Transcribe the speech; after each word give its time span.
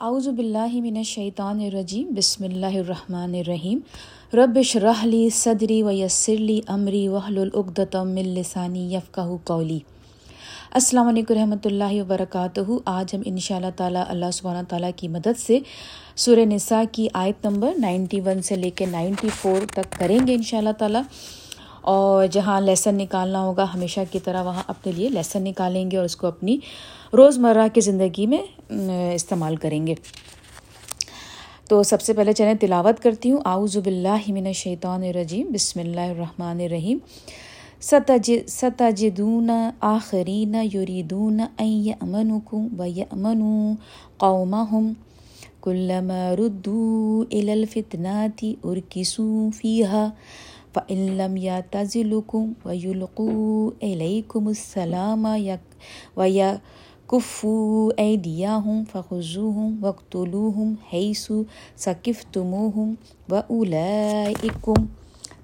اعوذ 0.00 0.26
باللہ 0.28 0.74
من 0.82 0.96
الشیطان 0.96 1.60
الرجیم، 1.60 2.10
بسم 2.16 2.44
اللہ 2.44 2.74
الرحمن 2.78 3.34
الرحیم۔ 3.34 3.78
رب 4.36 4.58
اشرح 4.58 5.04
لی 5.04 5.28
صدری 5.34 5.82
و 5.82 5.90
یسر 5.90 6.40
لی 6.40 6.60
امری 6.74 7.06
واحلل 7.08 7.48
عقدۃ 7.54 7.96
من 8.10 8.28
لسانی 8.34 8.84
یفقهوا 8.92 9.36
قولی۔ 9.44 9.78
السلام 10.80 11.08
علیکم 11.08 11.34
رحمۃ 11.34 11.66
اللہ 11.70 12.00
وبرکاتہ۔ 12.00 12.60
آج 12.92 13.14
ہم 13.14 13.22
ان 13.26 13.38
شاء 13.46 13.56
اللہ 13.56 13.74
تعالیٰ 13.76 14.04
اللہ 14.08 14.30
سبحانہ 14.38 14.62
تعالیٰ 14.68 14.90
کی 14.96 15.08
مدد 15.16 15.38
سے 15.46 15.58
سورہ 16.26 16.44
نساء 16.52 16.82
کی 16.92 17.08
آیت 17.24 17.46
نمبر 17.46 17.72
نائنٹی 17.78 18.20
ون 18.26 18.42
سے 18.50 18.56
لے 18.56 18.70
کے 18.80 18.86
نائنٹی 18.94 19.28
فور 19.40 19.66
تک 19.74 19.98
کریں 19.98 20.18
گے 20.26 20.34
ان 20.34 20.42
شاء 20.52 20.58
اللہ 20.58 20.78
تعالیٰ۔ 20.78 21.02
اور 21.88 22.26
جہاں 22.26 22.60
لیسن 22.60 22.94
نکالنا 22.94 23.40
ہوگا، 23.42 23.66
ہمیشہ 23.74 24.00
کی 24.10 24.18
طرح 24.18 24.42
وہاں 24.42 24.62
اپنے 24.66 24.92
لیے 24.92 25.08
لیسن 25.08 25.42
نکالیں 25.42 25.90
گے 25.90 25.96
اور 25.96 26.04
اس 26.04 26.16
کو 26.16 26.26
اپنی 26.26 26.58
روزمرہ 27.12 27.68
کی 27.74 27.80
زندگی 27.80 28.26
میں 28.26 28.72
استعمال 29.14 29.56
کریں 29.56 29.86
گے۔ 29.86 29.94
تو 31.68 31.82
سب 31.82 32.02
سے 32.02 32.12
پہلے 32.12 32.32
چلیں، 32.32 32.54
تلاوت 32.54 33.02
کرتی 33.02 33.30
ہوں۔ 33.30 33.40
آؤز 33.44 33.76
باللہ 33.76 34.20
من 34.28 34.46
الشیطان 34.46 35.02
الرجیم۔ 35.02 35.46
بسم 35.52 35.80
اللہ 35.80 36.00
الرحمن 36.00 36.60
الرحیم۔ 36.60 36.98
ستج، 37.80 38.32
ستجدون 38.48 39.50
آخرین 39.80 40.54
یریدون 40.54 41.40
ان 41.58 41.66
یأمنکم 41.66 42.80
و 42.80 42.84
یأمنوا 42.84 43.74
قومہم۔ 44.16 44.92
کلما 45.62 46.36
ردو 46.38 47.24
الى 47.30 47.50
الفتنات 47.50 48.44
ارکسوا 48.64 49.48
فیہا۔ 49.56 50.08
فعلم 50.74 51.36
یا 51.36 51.60
تزلکم 51.70 52.52
و 52.64 52.74
یلقو 52.74 53.68
علیکم 53.82 54.46
السلام 54.46 55.26
یا 55.38 55.56
و 56.16 56.28
یا 56.28 56.54
کفو 57.08 57.88
ایدیا 57.96 58.56
ہوں 58.64 58.84
فخو 58.92 59.20
ہوں 59.34 59.76
وقتلوہم 59.80 60.74
حیث 60.92 61.30
ثقفتموہم 61.76 62.94
و 63.28 63.34
اولئکم 63.34 64.84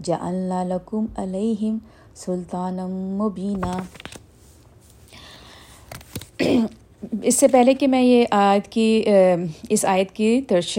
جعلنا 0.05 0.63
لکم 0.65 1.07
علیہم 1.17 1.79
سلطانا 2.15 2.87
مبینہ 3.23 3.77
اس 7.23 7.35
سے 7.37 7.49
پہلے 7.49 7.75
کہ 7.75 7.87
میں 7.87 8.03
یہ 8.03 8.25
آیت 8.31 8.67
کی 8.69 9.05
اس 9.69 9.85
آیت 9.85 10.11
کی 10.11 10.41
ترش 10.49 10.79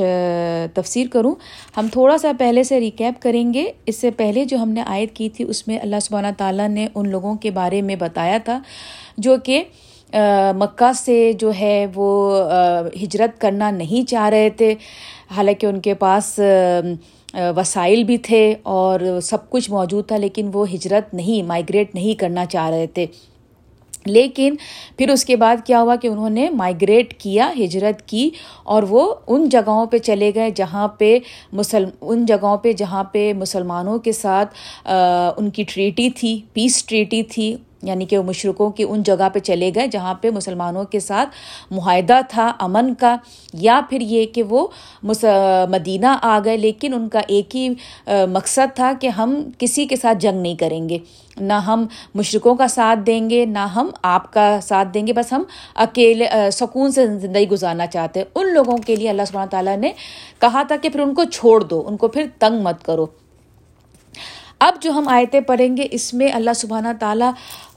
تفسیر 0.74 1.08
کروں، 1.12 1.34
ہم 1.78 1.88
تھوڑا 1.94 2.18
سا 2.18 2.32
پہلے 2.38 2.64
سے 2.64 2.80
ریکیپ 2.80 3.22
کریں 3.22 3.54
گے۔ 3.54 3.66
اس 3.86 3.96
سے 3.96 4.12
پہلے 4.12 4.46
جو 4.46 4.58
ہم 4.58 4.70
نے 4.70 4.82
آیت 4.86 5.16
کی 5.16 5.30
تھی، 5.30 5.46
اس 5.46 5.68
میں 5.68 5.80
اللہ 5.80 6.00
سبحانہ 6.02 6.28
تعالیٰ 6.38 6.68
نے 6.70 6.88
ان 6.96 7.10
لوگوں 7.10 7.36
کے 7.36 7.52
بارے 7.52 7.82
میں 7.82 7.96
بتایا 7.96 8.38
تھا، 8.46 8.60
جو 9.18 9.36
کہ 9.46 9.64
مکہ 10.58 10.92
سے 10.96 11.32
جو 11.40 11.52
ہے 11.60 11.86
وہ 11.96 12.10
ہجرت 13.04 13.40
کرنا 13.42 13.72
نہیں 13.72 14.10
چاہ 14.10 14.30
رہے 14.30 14.50
تھے۔ 14.50 14.74
حالانکہ 15.36 15.66
ان 15.66 15.80
کے 15.80 15.94
پاس 15.94 16.40
وسائل 17.56 18.04
بھی 18.04 18.18
تھے 18.18 18.54
اور 18.64 19.00
سب 19.24 19.50
کچھ 19.50 19.70
موجود 19.72 20.08
تھا، 20.08 20.18
لیکن 20.18 20.50
وہ 20.54 20.66
ہجرت 20.74 21.14
نہیں 21.14 21.44
مائگریٹ 21.44 21.96
نہیں 21.96 22.20
کرنا 22.20 22.46
چاہ 22.46 22.70
رہے 22.70 22.88
تھے۔ 22.88 23.06
لیکن 24.06 24.56
پھر 24.98 25.10
اس 25.10 25.26
کے 25.26 25.36
بعد 25.36 25.66
کیا 25.66 25.82
ہوا 25.82 25.96
کہ 25.96 26.08
انہوں 26.08 26.30
نے 26.30 26.50
مائگریٹ 26.50 27.14
کیا، 27.14 27.52
ہجرت 27.60 28.02
کی 28.08 28.30
اور 28.64 28.84
وہ 28.90 29.14
ان 29.28 29.50
جگہوں 29.50 29.86
پہ 29.86 29.98
چلے 29.98 30.32
گئے 30.36 30.50
جہاں 30.56 30.88
پہ 30.88 31.18
مسلم، 31.54 31.90
ان 32.02 32.26
جگہوں 32.26 32.58
پہ 32.58 32.74
جہاں 32.74 33.04
پہ 33.04 33.32
مسلمانوں 33.34 33.98
کے 34.00 34.12
ساتھ 34.12 34.58
ان 35.38 35.50
کی 35.50 35.64
ٹریٹی 35.64 36.10
تھی 36.10 36.40
پیس 36.54 36.84
ٹریٹی 36.86 37.24
تھی۔ 37.24 37.56
یعنی 37.86 38.06
کہ 38.06 38.18
وہ 38.18 38.24
مشرقوں 38.24 38.70
کی 38.70 38.84
ان 38.90 39.04
جگہ 39.04 39.30
پہ 39.34 39.40
چلے 39.40 39.72
گئے 39.76 39.88
جہاں 39.88 40.14
پہ 40.14 40.30
مسلمانوں 40.30 40.84
کے 40.84 41.00
ساتھ 41.00 41.30
معاہدہ 41.72 42.20
تھا، 42.30 42.52
امن 42.60 42.94
کا، 42.94 43.16
یا 43.54 43.80
پھر 43.90 44.02
یہ 44.02 44.26
کہ 44.26 44.44
وہ 44.44 44.68
مدینہ 45.04 46.16
آ 46.22 46.40
گئے، 46.46 46.58
لیکن 46.58 46.94
ان 46.94 47.08
کا 47.10 47.22
ایک 47.28 47.56
ہی 47.56 47.68
مقصد 48.32 48.76
تھا 48.76 48.92
کہ 49.02 49.08
ہم 49.08 49.36
کسی 49.58 49.86
کے 49.86 49.96
ساتھ 49.96 50.18
جنگ 50.18 50.42
نہیں 50.42 50.56
کریں 50.56 50.88
گے۔ 50.90 50.98
نہ 51.40 51.54
ہم 51.54 51.86
مشرقوں 52.16 52.56
کا 52.56 52.68
ساتھ 52.68 53.00
دیں 53.08 53.30
گے، 53.30 53.46
نہ 53.46 53.66
ہم 53.76 53.90
آپ 54.02 54.32
کا 54.34 54.48
ساتھ 54.64 54.88
دیں 54.94 55.06
گے، 55.08 55.14
بس 55.14 55.32
ہم 55.34 55.44
اکیلے 55.76 56.26
سکون 56.52 56.92
سے 56.92 57.06
زندگی 57.08 57.50
گزارنا 57.50 57.88
چاہتے 57.88 58.20
ہیں۔ 58.20 58.28
ان 58.36 58.54
لوگوں 58.54 58.78
کے 58.78 58.96
لیے 58.96 59.10
اللہ 59.10 59.26
سبحانہ 59.28 59.50
تعالیٰ 59.50 59.76
نے 59.78 59.92
کہا 60.42 60.64
تھا 60.64 60.76
کہ 60.82 60.90
پھر 60.90 61.00
ان 61.00 61.14
کو 61.14 61.24
چھوڑ 61.24 61.60
دو، 61.62 61.84
ان 61.88 61.98
کو 61.98 62.08
پھر 62.08 62.26
تنگ 62.40 62.62
مت 62.64 62.84
کرو۔ 62.86 63.06
اب 64.60 64.74
جو 64.82 64.92
ہم 64.92 65.08
آیتیں 65.08 65.40
پڑھیں 65.40 65.76
گے، 65.78 65.88
اس 65.92 66.14
میں 66.14 66.32
اللہ 66.34 66.54
سبحانہ 66.56 66.88
تعالیٰ 67.00 67.32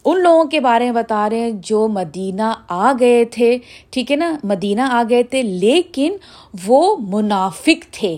ان 0.04 0.22
لوگوں 0.22 0.44
کے 0.44 0.60
بارے 0.60 0.84
میں 0.84 0.92
بتا 0.92 1.31
رہے 1.31 1.41
ہیں 1.41 1.50
جو 1.54 1.88
مدینہ 1.88 2.53
آ 2.69 2.92
گئے 3.00 3.25
تھے، 3.25 3.59
ٹھیک 3.91 4.12
ہے 4.12 4.16
نا؟ 4.16 4.36
مدینہ 4.44 4.81
آ 4.81 5.03
گئے 5.10 5.22
تھے، 5.22 5.42
لیکن 5.42 6.16
وہ 6.66 6.97
منافق 6.98 7.92
تھے۔ 7.92 8.16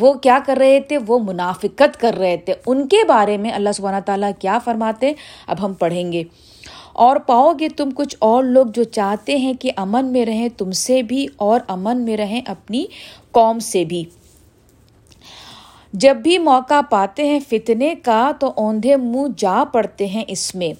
وہ 0.00 0.12
کیا 0.14 0.38
کر 0.46 0.56
رہے 0.56 0.80
تھے؟ 0.80 0.98
وہ 1.06 1.18
منافقت 1.18 2.00
کر 2.00 2.14
رہے 2.18 2.36
تھے۔ 2.36 2.54
ان 2.66 2.88
کے 2.88 3.04
بارے 3.04 3.36
میں 3.36 3.50
اللہ 3.50 3.72
سبحانہ 3.74 4.00
تعالیٰ 4.06 4.30
کیا 4.38 4.58
فرماتے 4.64 5.12
اب 5.46 5.66
ہم 5.66 5.72
پڑھیں 5.72 6.12
گے۔ 6.12 6.24
اور 6.92 7.16
پاؤ 7.16 7.52
گے 7.60 7.68
تم 7.68 7.90
کچھ 7.94 8.16
اور 8.18 8.44
لوگ 8.44 8.66
جو 8.66 8.84
چاہتے 8.84 9.36
ہیں 9.36 9.52
کہ 9.52 9.72
امن 9.76 10.06
میں 10.06 10.26
رہیں، 10.26 10.48
تم 10.48 10.70
سے 10.70 11.02
بھی 11.02 11.26
اور 11.36 11.60
امن 11.68 12.00
میں 12.00 12.16
رہیں، 12.16 12.40
اپنی 12.46 12.84
قوم 13.30 13.58
سے 13.58 13.84
بھی۔ 13.84 14.04
جب 15.92 16.16
بھی 16.16 16.36
موقع 16.38 16.80
پاتے 16.90 17.28
ہیں 17.28 17.38
فتنے 17.48 17.94
کا 18.04 18.30
تو 18.40 18.52
اوندھے 18.56 18.96
منہ 18.96 19.26
جا 19.36 19.62
پڑتے 19.72 20.06
ہیں 20.06 20.24
اس 20.28 20.54
میں۔ 20.54 20.72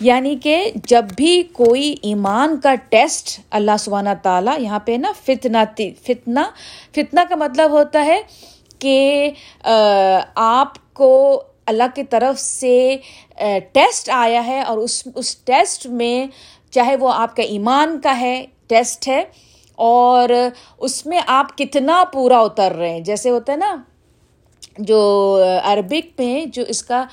یعنی 0.00 0.34
کہ 0.42 0.70
جب 0.84 1.04
بھی 1.16 1.42
کوئی 1.52 1.94
ایمان 2.02 2.60
کا 2.60 2.74
ٹیسٹ 2.88 3.40
اللہ 3.50 3.76
سبحانہ 3.78 4.10
تعالیٰ 4.22 4.58
یہاں 4.60 4.78
پہ 4.78 4.96
نا 5.00 5.12
فتنا 5.26 5.64
فتنا 6.06 6.44
فتنا 6.94 7.24
کا 7.28 7.36
مطلب 7.36 7.70
ہوتا 7.70 8.04
ہے 8.06 8.20
کہ 8.78 9.30
آپ 10.34 10.94
کو 10.94 11.42
اللہ 11.66 11.94
کی 11.94 12.02
طرف 12.04 12.38
سے 12.40 12.96
ٹیسٹ 13.72 14.10
آیا 14.12 14.46
ہے 14.46 14.60
اور 14.60 14.78
اس 14.78 15.02
اس 15.14 15.36
ٹیسٹ 15.36 15.86
میں 15.86 16.26
چاہے 16.72 16.96
وہ 16.96 17.12
آپ 17.12 17.36
کا 17.36 17.42
ایمان 17.42 17.98
کا 18.00 18.20
ہے، 18.20 18.44
ٹیسٹ 18.66 19.08
ہے 19.08 19.22
اور 19.78 20.28
اس 20.78 21.04
میں 21.06 21.20
آپ 21.26 21.56
کتنا 21.58 22.02
پورا 22.12 22.38
اتر 22.40 22.72
رہے 22.72 22.90
ہیں۔ 22.90 23.00
جیسے 23.00 23.30
ہوتا 23.30 23.52
ہے 23.52 23.56
نا 23.56 23.76
جو 24.78 24.98
عربک 25.62 26.20
میں 26.20 26.46
جو 26.46 26.62
اس 26.68 26.82
کا 26.82 27.04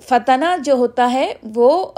فتنہ 0.00 0.44
جو 0.64 0.72
ہوتا 0.72 1.12
ہے، 1.12 1.32
وہ 1.54 1.92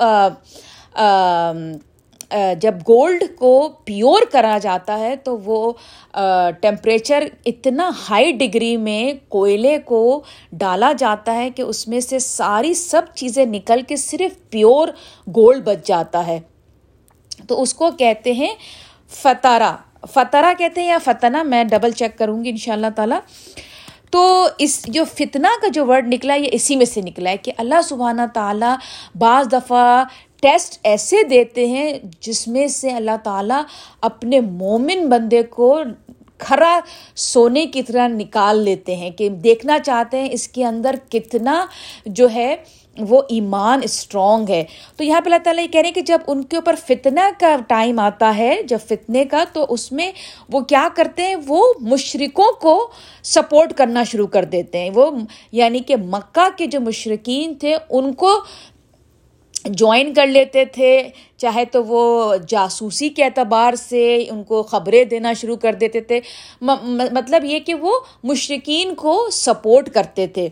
جب 2.61 2.75
گولڈ 2.89 3.25
کو 3.39 3.69
پیور 3.85 4.23
کرا 4.33 4.59
جاتا 4.63 4.99
ہے 4.99 5.17
تو 5.17 5.39
وہ 5.39 5.73
ٹیمپریچر 6.61 7.25
اتنا 7.47 7.91
ہائی 8.11 8.33
ڈگری 8.33 8.77
میں 8.77 9.13
کوئلے 9.29 9.79
کو 9.79 10.23
ڈالا 10.53 10.93
جاتا 10.99 11.34
ہے 11.34 11.51
کہ 11.51 11.63
اس 11.63 11.89
میں 11.89 12.01
سے 12.01 12.19
ساری 12.19 12.75
سب 12.75 13.03
چیزیں 13.15 13.45
نکل 13.47 13.83
کے 13.83 13.97
صرف 13.97 14.51
پیور 14.51 14.89
گولڈ 15.27 15.65
بچ 15.65 15.87
جاتا 15.87 16.27
ہے۔ 16.27 16.41
تو 17.49 17.63
اس 17.63 17.75
کو 17.75 17.91
کہتے 17.91 18.33
ہیں 18.33 18.55
فتارہ۔ 19.09 19.77
فترا 20.13 20.53
کہتے 20.59 20.81
ہیں 20.81 20.89
یا 20.89 20.99
فتنا 21.05 21.43
میں 21.43 21.65
ڈبل 21.65 21.91
چیک 21.91 22.19
کروں 22.19 22.45
گی 22.45 22.51
ان 22.51 22.57
شاء 22.57 22.73
اللہ 22.73 22.87
تعالیٰ۔ 22.97 23.19
تو 24.12 24.47
اس 24.59 24.81
جو 24.89 25.05
فتنہ 25.05 25.49
کا 25.62 25.69
جو 25.69 25.84
ورڈ 25.87 26.09
نکلا 26.09 26.34
ہے، 26.34 26.41
یہ 26.41 26.49
اسی 26.53 26.77
میں 26.77 26.87
سے 26.87 27.00
نکلا 27.00 27.31
ہے 27.31 27.37
کہ 27.37 27.53
اللہ 27.56 27.83
سبحانہ 27.84 28.23
تعالیٰ 28.34 28.75
بعض 29.19 29.53
دفعہ 29.53 30.05
ٹیسٹ 30.43 30.78
ایسے 30.83 31.23
دیتے 31.31 31.67
ہیں 31.67 31.93
جس 32.21 32.47
میں 32.49 32.67
سے 32.69 32.91
اللہ 32.91 33.17
تعالیٰ 33.25 33.62
اپنے 34.01 34.41
مومن 34.41 35.09
بندے 35.09 35.43
کو 35.43 35.77
کھرا 36.39 36.78
سونے 37.17 37.65
کی 37.67 37.83
طرح 37.83 38.09
نکال 38.09 38.59
لیتے 38.59 38.97
ہیں 38.97 39.11
کہ 39.11 39.28
دیکھنا 39.45 39.78
چاہتے 39.78 40.21
ہیں 40.21 40.28
اس 40.33 40.49
کے 40.49 40.65
اندر 40.65 40.95
کتنا 41.09 41.65
جو 42.06 42.31
ہے 42.34 42.55
وہ 42.98 43.22
ایمان 43.28 43.80
اسٹرانگ 43.82 44.48
ہے۔ 44.48 44.64
تو 44.97 45.04
یہاں 45.04 45.20
پہ 45.20 45.25
اللہ 45.25 45.42
تعالیٰ 45.44 45.64
یہ 45.64 45.69
کہہ 45.69 45.80
رہے 45.80 45.88
ہیں 45.88 45.94
کہ 45.94 46.00
جب 46.00 46.19
ان 46.26 46.42
کے 46.42 46.56
اوپر 46.56 46.75
فتنہ 46.86 47.20
کا 47.41 47.56
ٹائم 47.69 47.98
آتا 47.98 48.36
ہے، 48.36 48.62
جب 48.62 48.78
فتنے 48.88 49.25
کا، 49.25 49.44
تو 49.53 49.66
اس 49.69 49.92
میں 49.92 50.12
وہ 50.53 50.60
کیا 50.60 50.88
کرتے 50.97 51.22
ہیں؟ 51.22 51.36
وہ 51.47 51.72
مشرقوں 51.80 52.53
کو 52.53 52.91
سپورٹ 53.22 53.72
کرنا 53.72 54.04
شروع 54.04 54.27
کر 54.27 54.44
دیتے 54.44 54.78
ہیں۔ 54.78 54.91
وہ 54.94 55.10
یعنی 55.53 55.78
کہ 55.78 55.97
مکہ 55.97 56.48
کے 56.56 56.66
جو 56.66 56.80
مشرقین 56.80 57.54
تھے، 57.54 57.77
ان 57.91 58.15
کو 58.15 58.44
جوائن 59.65 60.15
کر 60.15 60.27
لیتے 60.27 60.65
تھے۔ 60.65 61.03
چاہے 61.36 61.65
تو 61.65 61.84
وہ 61.84 62.34
جاسوسی 62.48 63.09
کے 63.09 63.24
اعتبار 63.24 63.74
سے 63.74 64.27
ان 64.30 64.42
کو 64.42 64.62
خبریں 64.62 65.04
دینا 65.04 65.33
شروع 65.33 65.56
کر 65.56 65.72
دیتے 65.72 66.00
تھے۔ 66.00 66.21
مطلب 67.12 67.45
یہ 67.45 67.59
کہ 67.59 67.74
وہ 67.74 68.00
مشرقین 68.24 68.95
کو 68.95 69.28
سپورٹ 69.33 69.91
کرتے 69.91 70.27
تھے۔ 70.27 70.48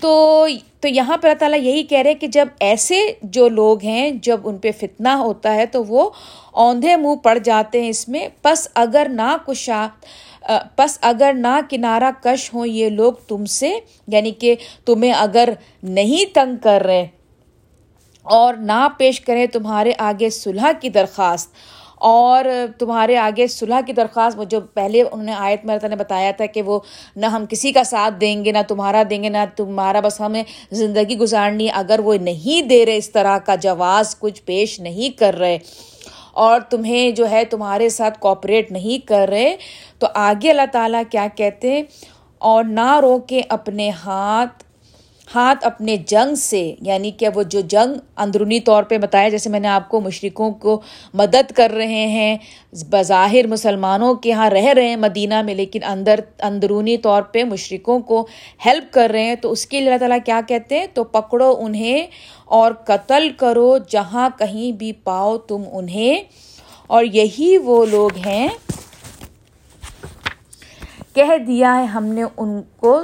تو 0.00 0.46
تو 0.80 0.88
یہاں 0.88 1.16
پر 1.16 1.28
اللہ 1.28 1.38
تعالیٰ 1.38 1.60
یہی 1.60 1.82
کہہ 1.82 1.98
رہے 1.98 2.14
کہ 2.14 2.26
جب 2.26 2.48
ایسے 2.60 3.00
جو 3.22 3.48
لوگ 3.48 3.82
ہیں، 3.82 4.10
جب 4.22 4.40
ان 4.44 4.58
پہ 4.58 4.70
فتنہ 4.80 5.08
ہوتا 5.08 5.54
ہے 5.54 5.66
تو 5.66 5.84
وہ 5.84 6.10
اوندھے 6.52 6.96
منہ 6.96 7.14
پڑ 7.14 7.38
جاتے 7.38 7.82
ہیں 7.82 7.88
اس 7.88 8.08
میں۔ 8.08 8.28
پس 8.42 8.68
اگر 8.74 9.06
نہ 9.10 9.36
کشا 9.46 9.86
پس 10.76 10.98
اگر 11.02 11.32
نہ 11.36 11.58
کنارہ 11.70 12.10
کش 12.22 12.54
ہوں 12.54 12.66
یہ 12.66 12.90
لوگ 12.90 13.12
تم 13.28 13.44
سے 13.44 13.72
یعنی 14.08 14.30
کہ 14.30 14.54
تمہیں 14.84 15.12
اگر 15.12 15.48
نہیں 15.82 16.34
تنگ 16.34 16.56
کر 16.62 16.82
رہے 16.86 17.06
اور 18.22 18.54
نہ 18.54 18.86
پیش 18.98 19.20
کریں 19.20 19.46
تمہارے 19.46 19.92
آگے 19.98 20.30
صلح 20.30 20.70
کی 20.80 20.88
درخواست۔ 20.88 21.50
اور 22.06 22.44
تمہارے 22.78 23.16
آگے 23.18 23.46
صلح 23.46 23.80
کی 23.86 23.92
درخواست، 23.92 24.38
وہ 24.38 24.44
جو 24.44 24.60
پہلے 24.74 25.02
انہوں 25.02 25.24
نے 25.24 25.32
آیت 25.32 25.64
میں 25.64 25.78
نے 25.88 25.96
بتایا 25.96 26.30
تھا 26.36 26.46
کہ 26.46 26.62
وہ 26.62 26.78
نہ 27.16 27.26
ہم 27.26 27.44
کسی 27.48 27.72
کا 27.72 27.84
ساتھ 27.84 28.14
دیں 28.20 28.44
گے، 28.44 28.52
نہ 28.52 28.62
تمہارا 28.68 29.02
دیں 29.10 29.22
گے، 29.22 29.28
نہ 29.28 29.44
تمہارا، 29.56 30.00
بس 30.00 30.20
ہمیں 30.20 30.42
زندگی 30.72 31.18
گزارنی 31.18 31.68
اگر 31.74 32.00
وہ 32.04 32.14
نہیں 32.20 32.68
دے 32.68 32.84
رہے 32.86 32.96
اس 32.96 33.10
طرح 33.10 33.38
کا 33.38 33.54
جواز، 33.62 34.18
کچھ 34.18 34.42
پیش 34.42 34.78
نہیں 34.80 35.18
کر 35.18 35.38
رہے 35.38 35.58
اور 36.44 36.60
تمہیں 36.70 37.10
جو 37.10 37.30
ہے 37.30 37.44
تمہارے 37.44 37.88
ساتھ 37.88 38.18
کوپریٹ 38.20 38.70
نہیں 38.72 39.06
کر 39.08 39.28
رہے، 39.28 39.56
تو 39.98 40.06
آگے 40.14 40.50
اللہ 40.50 40.70
تعالیٰ 40.72 41.02
کیا 41.10 41.26
کہتے 41.36 41.82
اور 42.40 42.64
نہ 42.64 42.98
روکے 43.00 43.42
اپنے 43.48 43.90
ہاتھ 44.04 44.64
ہاتھ 45.34 45.66
اپنے 45.66 45.96
جنگ 45.96 46.34
سے 46.34 46.74
یعنی 46.80 47.10
کہ 47.10 47.28
وہ 47.34 47.42
جو 47.42 47.60
جنگ 47.60 47.94
اندرونی 48.16 48.60
طور 48.60 48.82
پہ 48.82 48.98
بتایا، 48.98 49.28
جیسے 49.28 49.50
میں 49.50 49.60
نے 49.60 49.68
آپ 49.68 49.88
کو 49.88 50.00
مشرقوں 50.00 50.50
کو 50.50 50.80
مدد 51.14 51.52
کر 51.52 51.70
رہے 51.70 52.06
ہیں، 52.06 52.36
بظاہر 52.90 53.46
مسلمانوں 53.46 54.14
کے 54.14 54.30
یہاں 54.30 54.50
رہ 54.50 54.64
رہے 54.64 54.88
ہیں 54.88 54.96
مدینہ 54.96 55.42
میں، 55.42 55.54
لیکن 55.54 55.80
اندر، 55.84 56.20
اندرونی 56.42 56.96
طور 56.96 57.22
پہ 57.22 57.44
مشرقوں 57.44 57.98
کو 58.00 58.26
ہیلپ 58.66 58.92
کر 58.92 59.10
رہے 59.10 59.22
ہیں، 59.22 59.34
تو 59.34 59.52
اس 59.52 59.66
کے 59.66 59.80
لیے 59.80 59.88
اللہ 59.88 59.98
تعالیٰ 59.98 60.18
کیا 60.24 60.40
کہتے 60.48 60.78
ہیں؟ 60.78 60.86
تو 60.94 61.04
پکڑو 61.04 61.56
انہیں 61.60 62.06
اور 62.44 62.72
قتل 62.72 63.28
کرو 63.36 63.78
جہاں 63.78 64.28
کہیں 64.38 64.72
بھی 64.72 64.92
پاؤ 64.92 65.38
تم 65.38 65.62
انہیں۔ 65.72 66.22
اور 66.86 67.04
یہی 67.04 67.58
وہ 67.58 67.86
لوگ 67.86 68.10
ہیں، 68.26 68.48
کہہ 71.14 71.36
دیا 71.46 71.78
ہے 71.80 71.84
ہم 71.84 72.06
نے 72.06 72.22
ان 72.36 72.60
کو 72.76 73.00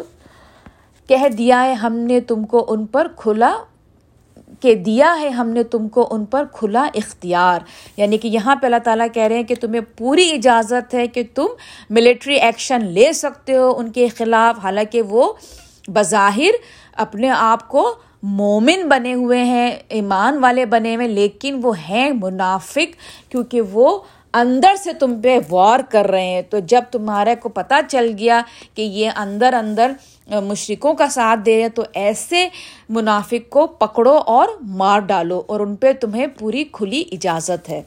کہہ 1.09 1.29
دیا 1.29 1.65
ہے 1.65 1.73
ہم 1.73 1.93
نے 1.93 2.21
تم 2.21 2.45
کو 2.45 2.67
ان 2.69 2.87
پر 2.87 3.07
کھلا 3.17 3.57
کہ 4.61 4.75
دیا 4.75 5.17
ہے 5.21 5.29
ہم 5.29 5.49
نے 5.49 5.63
تم 5.63 5.89
کو 5.89 6.09
ان 6.11 6.25
پر 6.25 6.45
کھلا 6.53 6.89
اختیار۔ 6.95 7.61
یعنی 7.97 8.19
کہ 8.19 8.29
یہاں 8.29 8.57
پہ 8.57 8.67
اللہ 8.67 8.77
تعالیٰ 8.85 9.07
کہہ 9.13 9.23
رہے 9.23 9.37
ہیں 9.37 9.43
کہ 9.43 9.55
تمہیں 9.61 9.81
پوری 9.97 10.31
اجازت 10.31 10.95
ہے 10.95 11.07
کہ 11.07 11.23
تم 11.35 11.47
ملٹری 11.91 12.35
ایکشن 12.35 12.85
لے 12.85 13.13
سکتے 13.13 13.57
ہو۔ 13.57 13.75
ان 13.79 13.93
کے 13.93 14.09
خلاف، 14.09 14.59
حالانکہ 14.65 15.03
وہ 15.03 15.33
بظاہر 15.89 16.51
اپنے 16.93 17.31
آپ 17.31 17.69
کو 17.69 17.95
مومن 18.23 18.89
بنے 18.89 19.15
ہوئے 19.15 19.45
ہیں، 19.45 19.71
ایمان 19.89 20.39
والے 20.39 20.67
بنے 20.67 20.97
ہوئے 20.97 21.09
لیکن 21.09 21.61
وہ 21.63 21.79
ہیں 21.79 22.11
منافق، 22.11 22.97
کیونکہ 23.29 23.61
وہ 23.61 23.99
اندر 24.35 24.75
سے 24.83 24.93
تم 24.93 25.21
پہ 25.23 25.39
وار 25.51 25.81
کر 25.91 26.07
رہے 26.11 26.27
ہیں، 26.27 26.43
تو 26.43 26.59
جب 26.67 26.83
تمہارے 26.91 27.35
کو 27.43 27.49
پتہ 27.49 27.75
چل 27.89 28.13
گیا 28.19 28.41
کہ 28.75 28.83
یہ 28.83 29.11
اندر 29.17 29.55
اندر 29.55 29.93
مشرقوں 30.43 30.95
کا 30.95 31.09
ساتھ 31.09 31.41
دے 31.47 31.55
رہے 31.55 31.63
ہیں، 31.63 31.69
تو 31.69 31.83
ایسے 31.95 32.47
منافق 32.89 33.49
کو 33.51 33.67
پکڑو 33.67 34.17
اور 34.27 34.49
مار 34.77 35.01
ڈالو 35.09 35.43
اور 35.47 35.61
ان 35.61 35.75
پہ 35.77 35.93
تمہیں 36.01 36.27
پوری 36.39 36.65
کھلی 36.73 37.03
اجازت 37.13 37.69
ہے۔ 37.69 37.83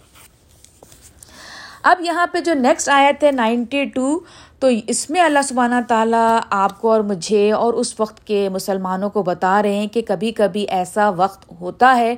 اب 1.83 2.01
یہاں 2.01 2.25
پہ 2.31 2.39
جو 2.39 2.53
نیکسٹ 2.53 2.89
آیت 2.89 3.23
ہے 3.23 3.31
نائنٹی 3.31 3.83
ٹو، 3.95 4.19
تو 4.59 4.67
اس 4.87 5.09
میں 5.09 5.21
اللہ 5.21 5.41
سبحانہ 5.47 5.79
تعالیٰ 5.87 6.39
آپ 6.49 6.79
کو 6.81 6.91
اور 6.91 7.01
مجھے 7.01 7.51
اور 7.51 7.73
اس 7.73 7.99
وقت 7.99 8.25
کے 8.27 8.47
مسلمانوں 8.49 9.09
کو 9.09 9.23
بتا 9.23 9.61
رہے 9.63 9.75
ہیں 9.75 9.87
کہ 9.87 10.01
کبھی 10.07 10.31
کبھی 10.31 10.65
ایسا 10.77 11.09
وقت 11.15 11.45
ہوتا 11.61 11.95
ہے 11.97 12.15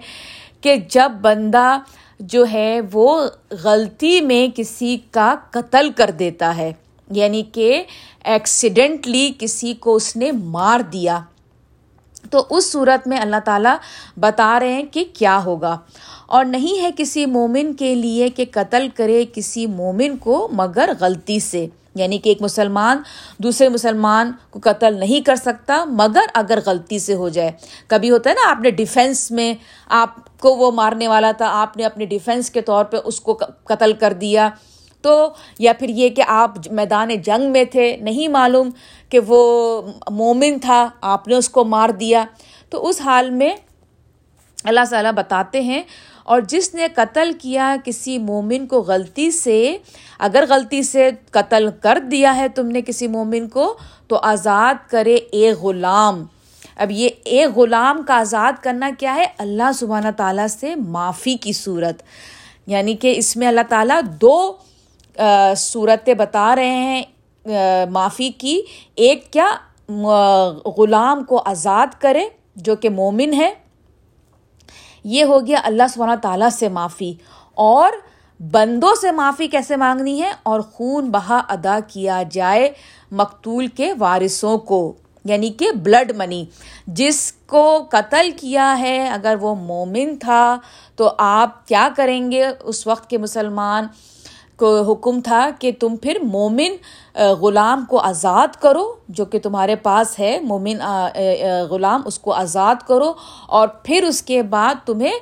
کہ 0.61 0.75
جب 0.89 1.11
بندہ 1.21 1.77
جو 2.19 2.45
ہے 2.53 2.79
وہ 2.93 3.27
غلطی 3.63 4.21
میں 4.21 4.55
کسی 4.55 4.97
کا 5.11 5.35
قتل 5.51 5.89
کر 5.95 6.09
دیتا 6.09 6.57
ہے۔ 6.57 6.73
یعنی 7.11 7.43
کہ 7.51 7.83
ایکسیڈنٹلی 8.23 9.31
کسی 9.39 9.73
کو 9.73 9.95
اس 9.95 10.15
نے 10.15 10.31
مار 10.31 10.79
دیا۔ 10.79 11.19
تو 12.29 12.45
اس 12.49 12.71
صورت 12.71 13.07
میں 13.07 13.17
اللہ 13.17 13.35
تعالیٰ 13.45 13.75
بتا 14.19 14.59
رہے 14.59 14.73
ہیں 14.73 14.83
کہ 14.91 15.05
کیا 15.13 15.43
ہوگا۔ 15.45 15.77
اور 16.25 16.45
نہیں 16.45 16.81
ہے 16.81 16.89
کسی 16.97 17.25
مومن 17.25 17.73
کے 17.73 17.95
لیے 17.95 18.29
کہ 18.29 18.45
قتل 18.51 18.87
کرے 18.95 19.25
کسی 19.33 19.65
مومن 19.65 20.17
کو 20.17 20.49
مگر 20.51 20.89
غلطی 20.99 21.39
سے۔ 21.39 21.67
یعنی 21.99 22.17
کہ 22.17 22.29
ایک 22.29 22.41
مسلمان 22.41 23.01
دوسرے 23.37 23.69
مسلمان 23.69 24.31
کو 24.49 24.59
قتل 24.63 24.99
نہیں 24.99 25.25
کر 25.25 25.35
سکتا، 25.35 25.85
مگر 25.85 26.21
اگر 26.33 26.59
غلطی 26.65 26.99
سے 26.99 27.13
ہو 27.13 27.29
جائے۔ 27.29 27.51
کبھی 27.87 28.11
ہوتا 28.11 28.29
ہے 28.29 28.35
نا، 28.35 28.51
آپ 28.51 28.59
نے 28.59 28.69
ڈیفینس 28.69 29.31
میں 29.31 29.53
آپ 29.89 30.39
کو 30.39 30.55
وہ 30.55 30.71
مارنے 30.71 31.07
والا 31.07 31.31
تھا، 31.31 31.45
آپ 31.49 31.77
نے 31.77 31.85
اپنے 31.85 32.05
ڈیفینس 32.05 32.49
کے 32.49 32.61
طور 32.61 32.85
پہ 32.85 32.97
اس 33.05 33.21
کو 33.21 33.33
قتل 33.63 33.93
کر 33.93 34.13
دیا۔ 34.13 34.49
تو 35.01 35.29
یا 35.59 35.73
پھر 35.73 35.89
یہ 35.89 36.09
کہ 36.09 36.23
آپ 36.27 36.51
میدان 36.71 37.09
جنگ 37.09 37.51
میں 37.51 37.63
تھے، 37.63 37.97
نہیں 37.97 38.27
معلوم 38.27 38.69
کہ 39.09 39.19
وہ 39.27 39.81
مومن 40.09 40.59
تھا، 40.59 40.89
آپ 41.01 41.27
نے 41.27 41.35
اس 41.35 41.49
کو 41.49 41.65
مار 41.65 41.89
دیا۔ 41.89 42.25
تو 42.69 42.87
اس 42.87 43.01
حال 43.01 43.29
میں 43.29 43.55
اللہ 44.63 44.79
تعالیٰ 44.89 45.11
بتاتے 45.11 45.61
ہیں 45.61 45.83
اور 46.27 46.41
جس 46.41 46.75
نے 46.75 46.87
قتل 46.95 47.31
کیا 47.41 47.75
کسی 47.85 48.17
مومن 48.17 48.67
کو 48.67 48.81
غلطی 48.81 49.31
سے، 49.31 49.77
اگر 50.19 50.43
غلطی 50.49 50.83
سے 50.83 51.09
قتل 51.31 51.69
کر 51.81 51.97
دیا 52.11 52.35
ہے 52.35 52.47
تم 52.47 52.67
نے 52.67 52.81
کسی 52.81 53.07
مومن 53.07 53.47
کو، 53.47 53.77
تو 54.07 54.15
آزاد 54.15 54.89
کرے 54.89 55.15
اے 55.15 55.51
غلام۔ 55.53 56.25
اب 56.75 56.91
یہ 56.91 57.09
ایک 57.25 57.57
غلام 57.57 58.01
کا 58.07 58.19
آزاد 58.19 58.53
کرنا 58.61 58.89
کیا 58.99 59.15
ہے؟ 59.15 59.25
اللہ 59.37 59.71
سبحانہ 59.75 60.07
تعالیٰ 60.17 60.47
سے 60.47 60.75
معافی 60.75 61.35
کی 61.35 61.53
صورت۔ 61.53 62.03
یعنی 62.67 62.95
کہ 62.95 63.13
اس 63.17 63.37
میں 63.37 63.47
اللہ 63.47 63.65
تعالیٰ 63.69 64.01
دو 64.21 64.53
صورتیں 65.57 66.13
بتا 66.13 66.55
رہے 66.55 66.69
ہیں 66.69 67.03
معافی 67.89 68.29
کی۔ 68.29 68.61
ایک 68.95 69.33
کیا 69.33 69.47
غلام 70.77 71.23
کو 71.23 71.41
آزاد 71.45 71.87
کرے، 71.99 72.25
جو 72.55 72.75
کہ 72.75 72.89
مومن 72.89 73.33
ہے۔ 73.33 73.53
یہ 75.03 75.23
ہو 75.23 75.45
گیا 75.45 75.61
اللہ 75.63 75.83
سبحانہ 75.89 76.15
تعالیٰ 76.21 76.49
سے 76.49 76.69
معافی۔ 76.69 77.13
اور 77.53 77.91
بندوں 78.39 78.95
سے 79.01 79.11
معافی 79.11 79.47
کیسے 79.47 79.75
مانگنی 79.75 80.21
ہے؟ 80.21 80.31
اور 80.43 80.59
خون 80.59 81.11
بہا 81.11 81.41
ادا 81.47 81.79
کیا 81.87 82.23
جائے 82.31 82.69
مقتول 83.11 83.67
کے 83.67 83.93
وارثوں 83.99 84.57
کو 84.57 84.93
یعنی 85.25 85.49
کہ 85.49 85.71
بلڈ 85.71 86.11
منی 86.15 86.45
جس 86.87 87.33
کو 87.47 87.85
قتل 87.91 88.29
کیا 88.37 88.79
ہے، 88.79 89.09
اگر 89.09 89.35
وہ 89.41 89.55
مومن 89.55 90.17
تھا 90.17 90.57
تو 90.95 91.11
آپ 91.17 91.67
کیا 91.67 91.89
کریں 91.95 92.31
گے 92.31 92.45
اس 92.63 92.87
وقت 92.87 93.09
کے 93.09 93.17
مسلمان؟ 93.17 93.87
کو 94.57 94.69
حکم 94.81 95.19
تھا 95.21 95.49
کہ 95.59 95.71
تم 95.79 95.95
پھر 95.95 96.17
مومن 96.23 96.75
غلام 97.41 97.83
کو 97.89 97.99
آزاد 97.99 98.55
کرو، 98.61 98.85
جو 99.07 99.25
کہ 99.25 99.39
تمہارے 99.39 99.75
پاس 99.75 100.19
ہے، 100.19 100.39
مومن 100.39 100.77
غلام 101.69 102.01
اس 102.05 102.19
کو 102.19 102.33
آزاد 102.33 102.87
کرو، 102.87 103.11
اور 103.47 103.67
پھر 103.83 104.03
اس 104.03 104.21
کے 104.21 104.41
بعد 104.43 104.85
تمہیں 104.85 105.13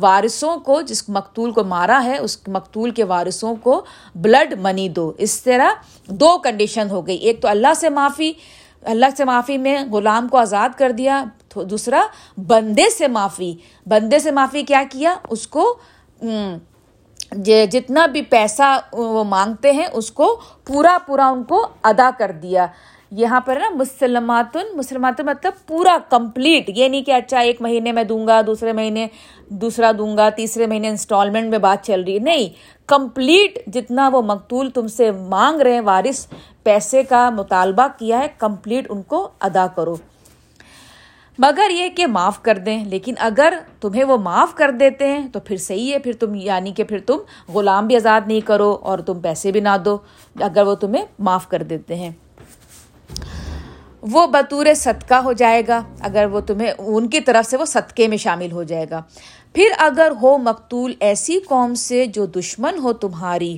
وارثوں 0.00 0.56
کو، 0.58 0.80
جس 0.82 1.08
مقتول 1.08 1.50
کو 1.50 1.64
مارا 1.64 2.00
ہے، 2.04 2.18
اس 2.18 2.36
مقتول 2.48 2.90
کے 2.90 3.04
وارثوں 3.04 3.54
کو 3.62 3.80
بلڈ 4.14 4.54
منی 4.60 4.88
دو۔ 4.88 5.12
اس 5.18 5.40
طرح 5.42 5.68
دو 6.08 6.36
کنڈیشن 6.38 6.90
ہو 6.90 7.06
گئی۔ 7.06 7.16
ایک 7.16 7.40
تو 7.42 7.48
اللہ 7.48 7.74
سے 7.76 7.88
معافی، 7.90 8.32
اللہ 8.84 9.16
سے 9.16 9.24
معافی 9.24 9.58
میں 9.58 9.76
غلام 9.92 10.28
کو 10.28 10.38
آزاد 10.38 10.78
کر 10.78 10.90
دیا 10.92 11.24
دوسرا 11.70 12.00
بندے 12.48 12.88
سے 12.90 13.08
معافی۔ 13.08 13.54
بندے 13.86 14.18
سے 14.18 14.30
معافی 14.30 14.62
کیا 14.62 14.82
کیا؟ 14.90 15.14
اس 15.30 15.46
کو 15.48 15.76
جی، 17.32 17.66
جتنا 17.66 18.06
بھی 18.06 18.22
پیسہ 18.22 18.80
وہ 18.92 19.24
مانگتے 19.24 19.72
ہیں، 19.72 19.86
اس 19.92 20.10
کو 20.10 20.40
پورا 20.64 20.98
پورا 21.06 21.28
ان 21.28 21.44
کو 21.44 21.66
ادا 21.82 22.10
کر 22.18 22.30
دیا۔ 22.42 22.66
یہاں 23.10 23.40
پر 23.40 23.56
نا 23.56 23.70
مسلمات 23.70 24.56
مسلمات 24.74 25.20
مطلب 25.20 25.52
پورا 25.66 25.98
کمپلیٹ۔ 26.10 26.64
یہ 26.68 26.88
نہیں 26.88 27.02
کہ 27.02 27.12
اچھا 27.12 27.38
ایک 27.38 27.62
مہینے 27.62 27.92
میں 27.92 28.04
دوں 28.04 28.26
گا، 28.26 28.40
دوسرے 28.46 28.72
مہینے 28.72 29.06
دوسرا 29.48 29.92
دوں 29.98 30.16
گا، 30.16 30.28
تیسرے 30.28 30.66
مہینے 30.66 30.88
انسٹالمنٹ 30.88 31.50
میں 31.50 31.58
بات 31.58 31.86
چل 31.86 32.04
رہی 32.04 32.14
ہے۔ 32.14 32.18
نہیں، 32.18 32.48
کمپلیٹ 32.86 33.58
جتنا 33.66 34.08
وہ 34.08 34.22
مقتول 34.22 34.70
تم 34.70 34.86
سے 34.86 35.10
مانگ 35.10 35.60
رہے 35.60 35.72
ہیں، 35.72 35.80
وارث 35.80 36.26
پیسے 36.62 37.02
کا 37.02 37.30
مطالبہ 37.30 37.86
کیا 37.98 38.18
ہے، 38.18 38.26
کمپلیٹ 38.38 38.86
ان 38.90 39.02
کو 39.02 39.28
ادا 39.40 39.66
کرو۔ 39.74 39.96
مگر 41.38 41.70
یہ 41.70 41.88
کہ 41.88 42.06
معاف 42.06 42.42
کر 42.42 42.58
دیں، 42.58 42.84
لیکن 42.84 43.14
اگر 43.18 43.54
تمہیں 43.80 44.04
وہ 44.04 44.16
معاف 44.16 44.54
کر 44.54 44.70
دیتے 44.70 45.08
ہیں، 45.08 45.26
تو 45.28 45.40
پھر 45.40 45.56
صحیح 45.56 45.92
ہے، 45.92 45.98
پھر 45.98 46.12
تم 46.12 46.34
یعنی 46.34 46.72
کہ 46.72 46.84
پھر 46.84 46.98
تم 46.98 47.18
غلام 47.54 47.86
بھی 47.86 47.96
آزاد 47.96 48.20
نہیں 48.26 48.40
کرو 48.40 48.70
اور 48.82 48.98
تم 48.98 49.20
پیسے 49.20 49.52
بھی 49.52 49.60
نہ 49.60 49.76
دو، 49.84 49.96
اگر 50.40 50.66
وہ 50.66 50.74
تمہیں 50.74 51.04
معاف 51.18 51.48
کر 51.48 51.62
دیتے 51.62 51.94
ہیں۔ 51.94 52.10
وہ 54.02 54.26
بطور 54.26 54.66
صدقہ 54.76 55.14
ہو 55.14 55.32
جائے 55.32 55.62
گا، 55.68 55.82
اگر 56.00 56.26
وہ 56.32 56.40
تمہیں 56.40 56.72
ان 56.78 57.08
کی 57.08 57.20
طرف 57.20 57.50
سے 57.50 57.56
وہ 57.56 57.64
صدقے 57.64 58.08
میں 58.08 58.16
شامل 58.16 58.52
ہو 58.52 58.62
جائے 58.62 58.86
گا۔ 58.90 59.02
پھر 59.54 59.72
اگر 59.78 60.12
ہو 60.22 60.36
مقتول 60.38 60.94
ایسی 61.00 61.38
قوم 61.40 61.74
سے 61.74 62.06
جو 62.06 62.26
دشمن 62.26 62.78
ہو 62.78 62.92
تمہاری، 62.92 63.56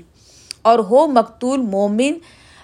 اور 0.62 0.78
ہو 0.78 1.06
مقتول 1.06 1.61
مومن، 1.61 2.18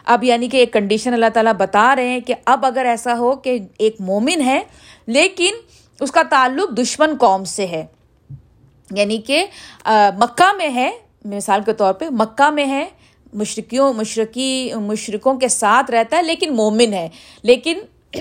اب 0.04 0.24
یعنی 0.24 0.48
کہ 0.48 0.56
ایک 0.56 0.72
کنڈیشن 0.72 1.12
اللہ 1.12 1.26
تعالیٰ 1.34 1.52
بتا 1.52 1.94
رہے 1.96 2.08
ہیں 2.08 2.20
کہ 2.20 2.34
اب 2.44 2.66
اگر 2.66 2.84
ایسا 2.84 3.16
ہو 3.18 3.34
کہ 3.36 3.58
ایک 3.78 4.00
مومن 4.00 4.40
ہے 4.40 4.60
لیکن 5.06 5.54
اس 6.00 6.12
کا 6.12 6.22
تعلق 6.30 6.78
دشمن 6.78 7.14
قوم 7.20 7.44
سے 7.44 7.66
ہے۔ 7.66 7.86
یعنی 8.90 9.18
کہ 9.18 9.46
مکہ 10.18 10.56
میں 10.56 10.74
ہے، 10.74 10.90
مثال 11.24 11.60
کے 11.66 11.72
طور 11.72 11.94
پہ، 11.94 12.04
مکہ 12.10 12.50
میں 12.50 12.66
ہے 12.66 12.84
مشرقیوں 13.32 13.92
مشرقی 13.92 14.70
مشرقوں 14.74 15.34
کے 15.34 15.48
ساتھ 15.48 15.90
رہتا 15.90 16.16
ہے، 16.16 16.22
لیکن 16.22 16.56
مومن 16.56 16.92
ہے۔ 16.92 17.08
لیکن 17.42 17.78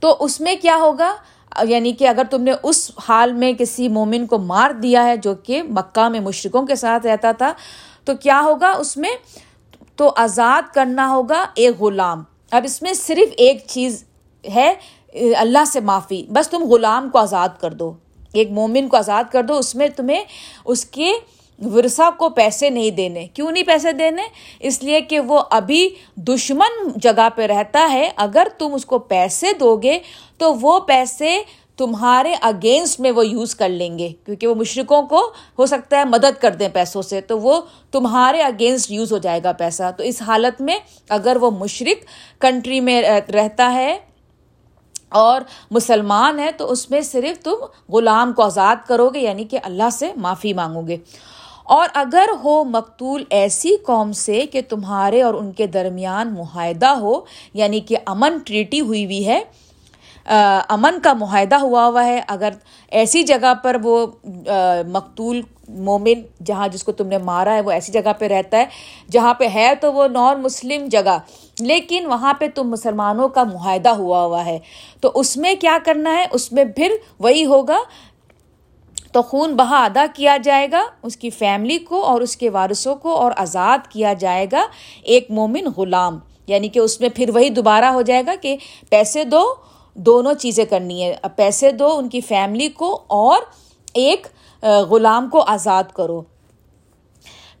تو 0.00 0.16
اس 0.20 0.40
میں 0.40 0.54
کیا 0.62 0.76
ہوگا؟ 0.76 1.16
یعنی 1.62 1.92
کہ 1.92 2.08
اگر 2.08 2.22
تم 2.30 2.42
نے 2.42 2.52
اس 2.62 2.90
حال 3.08 3.32
میں 3.32 3.52
کسی 3.52 3.88
مومن 3.88 4.26
کو 4.26 4.38
مار 4.38 4.70
دیا 4.70 5.04
ہے 5.04 5.16
جو 5.16 5.34
کہ 5.34 5.62
مکہ 5.62 6.08
میں 6.08 6.20
مشرقوں 6.20 6.66
کے 6.66 6.74
ساتھ 6.74 7.06
رہتا 7.06 7.32
تھا، 7.32 7.52
تو 8.04 8.16
کیا 8.16 8.40
ہوگا 8.44 8.70
اس 8.70 8.96
میں؟ 8.96 9.10
تو 9.96 10.12
آزاد 10.16 10.74
کرنا 10.74 11.08
ہوگا 11.08 11.46
ایک 11.54 11.80
غلام۔ 11.80 12.22
اب 12.50 12.62
اس 12.64 12.82
میں 12.82 12.92
صرف 12.92 13.32
ایک 13.36 13.64
چیز 13.66 14.04
ہے 14.54 14.74
اللہ 15.14 15.64
سے 15.72 15.80
معافی۔ 15.80 16.26
بس 16.28 16.48
تم 16.48 16.62
غلام 16.62 17.10
کو 17.10 17.18
آزاد 17.18 17.48
کر 17.60 17.70
دو۔ 17.70 17.92
ایک 18.32 18.50
مومن 18.50 18.88
کو 18.88 18.96
آزاد 18.96 19.24
کر 19.32 19.42
دو، 19.42 19.56
اس 19.56 19.74
میں 19.74 19.88
تمہیں 19.96 20.24
اس 20.64 20.84
کے 20.84 21.12
ورثہ 21.64 22.02
کو 22.18 22.28
پیسے 22.28 22.70
نہیں 22.70 22.90
دینے۔ 22.90 23.26
کیوں 23.34 23.52
نہیں 23.52 23.64
پیسے 23.64 23.92
دینے؟ 23.92 24.22
اس 24.60 24.82
لیے 24.82 25.00
کہ 25.00 25.20
وہ 25.20 25.40
ابھی 25.50 25.90
دشمن 26.16 26.88
جگہ 26.96 27.28
پہ 27.36 27.42
رہتا 27.42 27.88
ہے۔ 27.92 28.10
اگر 28.16 28.46
تم 28.58 28.74
اس 28.74 28.86
کو 28.86 28.98
پیسے 28.98 29.52
دو 29.60 29.76
گے، 29.76 29.98
تو 30.38 30.54
وہ 30.54 30.80
پیسے 30.80 31.42
تمہارے 31.76 32.34
اگینسٹ 32.40 33.00
میں 33.00 33.10
وہ 33.10 33.26
یوز 33.26 33.54
کر 33.54 33.68
لیں 33.68 33.98
گے۔ 33.98 34.08
کیونکہ 34.26 34.46
وہ 34.46 34.54
مشرقوں 34.54 35.02
کو 35.02 35.32
ہو 35.58 35.66
سکتا 35.66 35.98
ہے 35.98 36.04
مدد 36.04 36.42
کر 36.42 36.50
دیں 36.50 36.68
پیسوں 36.72 37.02
سے، 37.02 37.20
تو 37.20 37.38
وہ 37.38 37.60
تمہارے 37.90 38.42
اگینسٹ 38.42 38.90
یوز 38.90 39.12
ہو 39.12 39.18
جائے 39.18 39.40
گا 39.44 39.52
پیسہ۔ 39.52 39.82
تو 39.96 40.04
اس 40.04 40.22
حالت 40.22 40.60
میں 40.60 40.76
اگر 41.08 41.36
وہ 41.40 41.50
مشرق 41.50 42.04
کنٹری 42.40 42.80
میں 42.80 43.02
رہتا 43.30 43.72
ہے 43.74 43.98
اور 45.14 45.40
مسلمان 45.70 46.38
ہے 46.38 46.50
تو 46.52 46.70
اس 46.70 46.90
میں 46.90 47.00
صرف 47.02 47.42
تم 47.42 47.64
غلام 47.88 48.32
کو 48.32 48.42
آزاد 48.42 48.86
کرو 48.88 49.08
گے 49.08 49.20
یعنی 49.20 49.44
کہ 49.44 49.58
اللہ 49.64 49.90
سے 49.92 50.10
معافی 50.16 50.52
مانگو 50.52 50.82
گے 50.88 50.96
اور 51.66 51.88
اگر 51.94 52.30
ہو 52.44 52.62
مقتول 52.64 53.22
ایسی 53.30 53.76
قوم 53.76 54.12
سے 54.12 54.44
کہ 54.46 54.60
تمہارے 54.68 55.22
اور 55.22 55.34
ان 55.34 55.52
کے 55.52 55.66
درمیان 55.66 56.34
معاہدہ 56.34 56.88
ہو 57.00 57.20
یعنی 57.54 57.80
کہ 57.80 57.96
امن 58.06 58.38
ٹریٹی 58.38 58.80
ہوئی 58.80 59.04
ہوئی 59.04 59.26
ہے 59.26 59.40
امن 60.68 61.00
کا 61.02 61.12
معاہدہ 61.12 61.54
ہوا 61.54 61.86
ہوا 61.86 62.06
ہے۔ 62.06 62.20
اگر 62.28 62.48
ایسی 62.88 63.22
جگہ 63.22 63.54
پر 63.62 63.76
وہ 63.82 64.06
مقتول 64.86 65.40
مومن 65.68 66.22
جہاں 66.44 66.68
جس 66.68 66.84
کو 66.84 66.92
تم 66.92 67.06
نے 67.06 67.18
مارا 67.18 67.54
ہے، 67.54 67.60
وہ 67.60 67.70
ایسی 67.70 67.92
جگہ 67.92 68.12
پہ 68.18 68.24
رہتا 68.24 68.56
ہے 68.56 68.64
جہاں 69.10 69.34
پہ 69.34 69.48
ہے 69.54 69.72
تو 69.80 69.92
وہ 69.92 70.08
نان 70.08 70.42
مسلم 70.42 70.84
جگہ۔ 70.86 71.18
لیکن 71.60 72.06
وہاں 72.06 72.34
پہ 72.34 72.48
تم 72.54 72.70
مسلمانوں 72.70 73.28
کا 73.28 73.44
معاہدہ 73.44 73.88
ہوا 73.88 74.24
ہوا 74.24 74.44
ہے۔ 74.44 74.58
تو 75.00 75.10
اس 75.14 75.36
میں 75.36 75.54
کیا 75.60 75.78
کرنا 75.84 76.16
ہے؟ 76.16 76.26
اس 76.32 76.52
میں 76.52 76.64
پھر 76.64 76.92
وہی 77.18 77.44
ہوگا۔ 77.44 77.78
تو 79.12 79.22
خون 79.22 79.54
بہا 79.56 79.84
ادا 79.84 80.06
کیا 80.14 80.36
جائے 80.44 80.68
گا، 80.72 80.82
اس 81.02 81.16
کی 81.16 81.30
فیملی 81.30 81.78
کو 81.78 82.02
اور 82.02 82.20
اس 82.20 82.36
کے 82.36 82.50
وارثوں 82.50 82.96
کو 82.96 83.16
اور 83.16 83.32
آزاد 83.36 83.78
کیا 83.88 84.12
جائے 84.12 84.46
گا۔ 84.52 84.64
ایک 85.02 85.30
مومن 85.30 85.66
غلام 85.76 86.18
یعنی 86.46 86.68
کہ 86.68 86.78
اس 86.78 87.00
میں 87.00 87.08
پھر 87.14 87.30
وہی 87.34 87.48
دوبارہ 87.48 87.84
ہو 87.84 88.02
جائے 88.02 88.22
گا 88.26 88.34
کہ 88.42 88.56
پیسے 88.90 89.24
دو 89.24 89.54
دونوں 89.94 90.34
چیزیں 90.34 90.64
کرنی 90.64 91.02
ہے۔ 91.04 91.14
پیسے 91.36 91.70
دو 91.70 91.96
ان 91.96 92.08
کی 92.08 92.20
فیملی 92.20 92.68
کو 92.68 93.02
اور 93.06 93.38
ایک 93.94 94.26
غلام 94.90 95.28
کو 95.28 95.40
آزاد 95.40 95.84
کرو۔ 95.92 96.22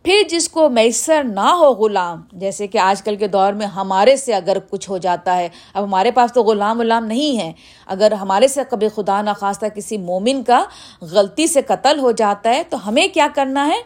پھر 0.02 0.22
جس 0.28 0.48
کو 0.48 0.68
میسر 0.68 1.22
نہ 1.24 1.48
ہو 1.50 1.70
غلام، 1.74 2.20
جیسے 2.32 2.66
کہ 2.66 2.78
آج 2.78 3.02
کل 3.02 3.16
کے 3.16 3.26
دور 3.26 3.52
میں 3.52 3.66
ہمارے 3.66 4.16
سے 4.16 4.34
اگر 4.34 4.56
کچھ 4.70 4.88
ہو 4.90 4.98
جاتا 4.98 5.36
ہے، 5.36 5.48
اب 5.74 5.84
ہمارے 5.84 6.10
پاس 6.10 6.32
تو 6.32 6.42
غلام 6.42 6.80
غلام 6.80 7.04
نہیں 7.04 7.38
ہے۔ 7.38 7.52
اگر 7.86 8.12
ہمارے 8.12 8.48
سے 8.48 8.60
کبھی 8.70 8.88
خدا 8.94 9.22
نخواستہ 9.22 9.66
کسی 9.66 9.98
مومن 9.98 10.42
کا 10.42 10.64
غلطی 11.02 11.46
سے 11.46 11.62
قتل 11.62 11.98
ہو 11.98 12.10
جاتا 12.12 12.50
ہے، 12.50 12.62
تو 12.70 12.88
ہمیں 12.88 13.06
کیا 13.14 13.28
کرنا 13.34 13.66
ہے؟ 13.66 13.80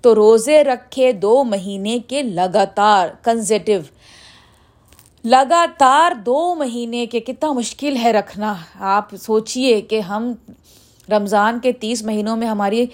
تو 0.00 0.14
روزے 0.14 0.64
رکھے 0.64 1.12
دو 1.12 1.44
مہینے 1.44 1.98
کے 2.08 2.22
لگاتار 2.22 3.08
کنزیٹو 3.22 3.72
لگاتار 5.24 6.12
دو 6.26 6.54
مہینے 6.54 7.06
کے 7.06 7.20
کتنا 7.20 7.52
مشکل 7.52 7.96
ہے 7.96 8.12
رکھنا۔ 8.12 8.54
آپ 8.80 9.14
سوچیے 9.16 9.80
کہ 9.80 10.00
ہم 10.00 10.32
رمضان 11.08 11.58
کے 11.60 11.72
تیس 11.72 12.02
مہینوں 12.02 12.36
میں 12.36 12.46
ہماری 12.46 12.86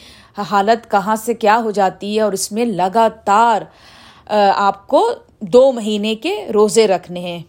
حالت 0.51 0.91
کہاں 0.91 1.17
سے 1.17 1.35
کیا 1.35 1.61
ہو 1.65 1.71
جاتی 1.71 2.17
ہے 2.17 2.21
اور 2.21 2.33
اس 2.33 2.51
میں 2.53 2.65
لگاتار 2.65 3.63
آپ 4.55 4.87
کو 4.89 5.09
دو 5.41 5.73
مہینے 5.73 6.15
کے 6.15 6.37
روزے 6.55 6.87
رکھنے 6.87 7.21
ہیں۔ 7.21 7.43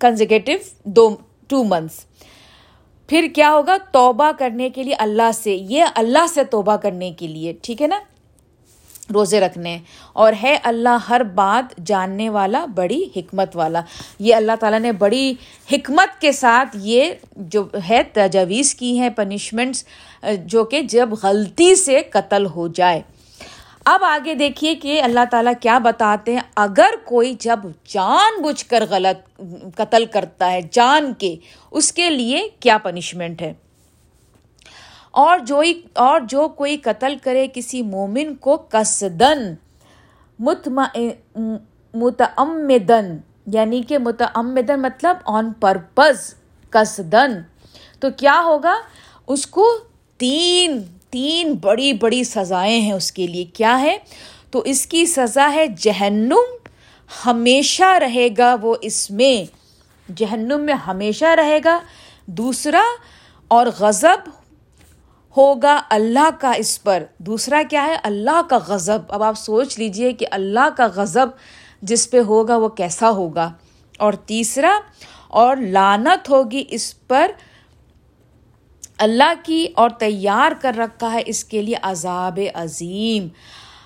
کنزیکیٹو 0.00 0.52
دو 0.84 1.08
ٹو 1.48 1.62
منتھس 1.64 2.04
پھر 3.08 3.26
کیا 3.34 3.52
ہوگا؟ 3.52 3.76
توبہ 3.92 4.30
کرنے 4.38 4.70
کے 4.70 4.82
لیے 4.82 4.94
اللہ 4.94 5.30
سے، 5.34 5.54
یہ 5.54 5.84
اللہ 5.94 6.26
سے 6.34 6.44
توبہ 6.44 6.76
کرنے 6.76 7.10
کے 7.12 7.26
لیے، 7.26 7.52
ٹھیک 7.62 7.82
ہے 7.82 7.86
نا؟ 7.86 7.98
روزے 9.10 9.40
رکھنے، 9.40 9.76
اور 10.12 10.32
ہے 10.42 10.56
اللہ 10.62 11.08
ہر 11.08 11.22
بات 11.34 11.76
جاننے 11.86 12.28
والا، 12.28 12.64
بڑی 12.76 13.02
حکمت 13.16 13.56
والا۔ 13.56 13.80
یہ 14.18 14.34
اللہ 14.34 14.56
تعالیٰ 14.60 14.80
نے 14.80 14.92
بڑی 14.92 15.32
حکمت 15.72 16.20
کے 16.20 16.32
ساتھ 16.32 16.76
یہ 16.82 17.12
جو 17.36 17.66
ہے 17.88 18.02
تجاویز 18.12 18.74
کی 18.74 18.98
ہیں 18.98 19.10
پنشمنٹس 19.10 19.84
جو 20.44 20.64
کہ 20.64 20.80
جب 20.82 21.14
غلطی 21.22 21.74
سے 21.74 22.00
قتل 22.12 22.46
ہو 22.46 22.68
جائے۔ 22.68 23.00
اب 23.84 24.04
آگے 24.04 24.34
دیکھیے 24.34 24.74
کہ 24.74 25.00
اللہ 25.02 25.24
تعالیٰ 25.30 25.52
کیا 25.60 25.78
بتاتے 25.78 26.32
ہیں۔ 26.32 26.40
اگر 26.56 26.94
کوئی 27.04 27.34
جب 27.40 27.60
جان 27.84 28.40
بوجھ 28.42 28.64
کر 28.64 28.84
غلط، 28.90 29.40
قتل 29.76 30.04
کرتا 30.04 30.50
ہے 30.52 30.60
جان 30.72 31.12
کے، 31.18 31.34
اس 31.70 31.92
کے 31.92 32.10
لیے 32.10 32.48
کیا 32.60 32.78
پنشمنٹ 32.78 33.42
ہے؟ 33.42 33.52
اور 35.10 35.38
جو 35.38 35.62
اور 35.92 36.20
جو 36.20 36.48
کوئی 36.48 36.76
قتل 36.76 37.16
کرے 37.22 37.46
کسی 37.54 37.82
مومن 37.82 38.34
کو 38.34 38.56
کسدن 38.56 39.54
متعمدن 41.94 43.16
یعنی 43.46 43.82
کہ 43.82 43.98
متعمدن 43.98 44.82
مطلب 44.82 45.16
آن 45.24 45.52
پرپز 45.52 46.34
کسدن 46.70 47.40
تو 48.00 48.10
کیا 48.10 48.42
ہوگا؟ 48.44 48.74
اس 49.26 49.46
کو 49.46 49.66
تین 50.18 50.82
تین 51.10 51.52
بڑی 51.52 51.92
بڑی 51.92 52.24
سزائیں 52.24 52.80
ہیں 52.80 52.92
اس 52.92 53.12
کے 53.12 53.26
لیے۔ 53.26 53.44
کیا 53.44 53.80
ہے؟ 53.80 53.98
تو 54.50 54.58
اس 54.58 54.86
کی 54.86 55.06
سزا 55.06 55.52
ہے 55.54 55.66
جہنم، 55.66 56.48
ہمیشہ 57.26 57.98
رہے 58.00 58.28
گا 58.38 58.56
وہ 58.62 58.76
اس 58.80 59.10
میں۔ 59.10 59.44
جہنم 60.16 60.60
میں 60.60 60.74
ہمیشہ 60.74 61.24
رہے 61.24 61.60
گا۔ 61.64 61.80
دوسرا، 62.26 62.82
اور 63.48 63.66
غضب 63.78 64.30
ہوگا 65.36 65.82
اللہ 65.90 66.28
کا 66.40 66.52
اس 66.52 66.82
پر۔ 66.82 67.04
دوسرا 67.18 67.62
کیا 67.70 67.86
ہے؟ 67.86 67.96
اللہ 68.02 68.42
کا 68.48 68.58
غضب۔ 68.66 68.98
اب 69.08 69.22
آپ 69.22 69.38
سوچ 69.38 69.78
لیجیے 69.78 70.12
کہ 70.12 70.26
اللہ 70.30 70.68
کا 70.76 70.86
غضب 70.94 71.26
جس 71.82 72.10
پہ 72.10 72.20
ہوگا 72.20 72.56
وہ 72.56 72.68
کیسا 72.68 73.10
ہوگا۔ 73.10 73.52
اور 73.98 74.12
تیسرا، 74.12 74.80
اور 75.28 75.56
لانت 75.56 76.30
ہوگی 76.30 76.64
اس 76.68 77.06
پر۔ 77.06 77.30
اللہ 78.98 79.32
کی 79.42 79.66
اور 79.74 79.90
تیار 79.90 80.52
کر 80.60 80.72
رکھا 80.78 81.12
ہے 81.12 81.22
اس 81.26 81.44
کے 81.44 81.62
لیے 81.62 81.74
عذاب 81.82 82.38
عظیم۔ 82.54 83.28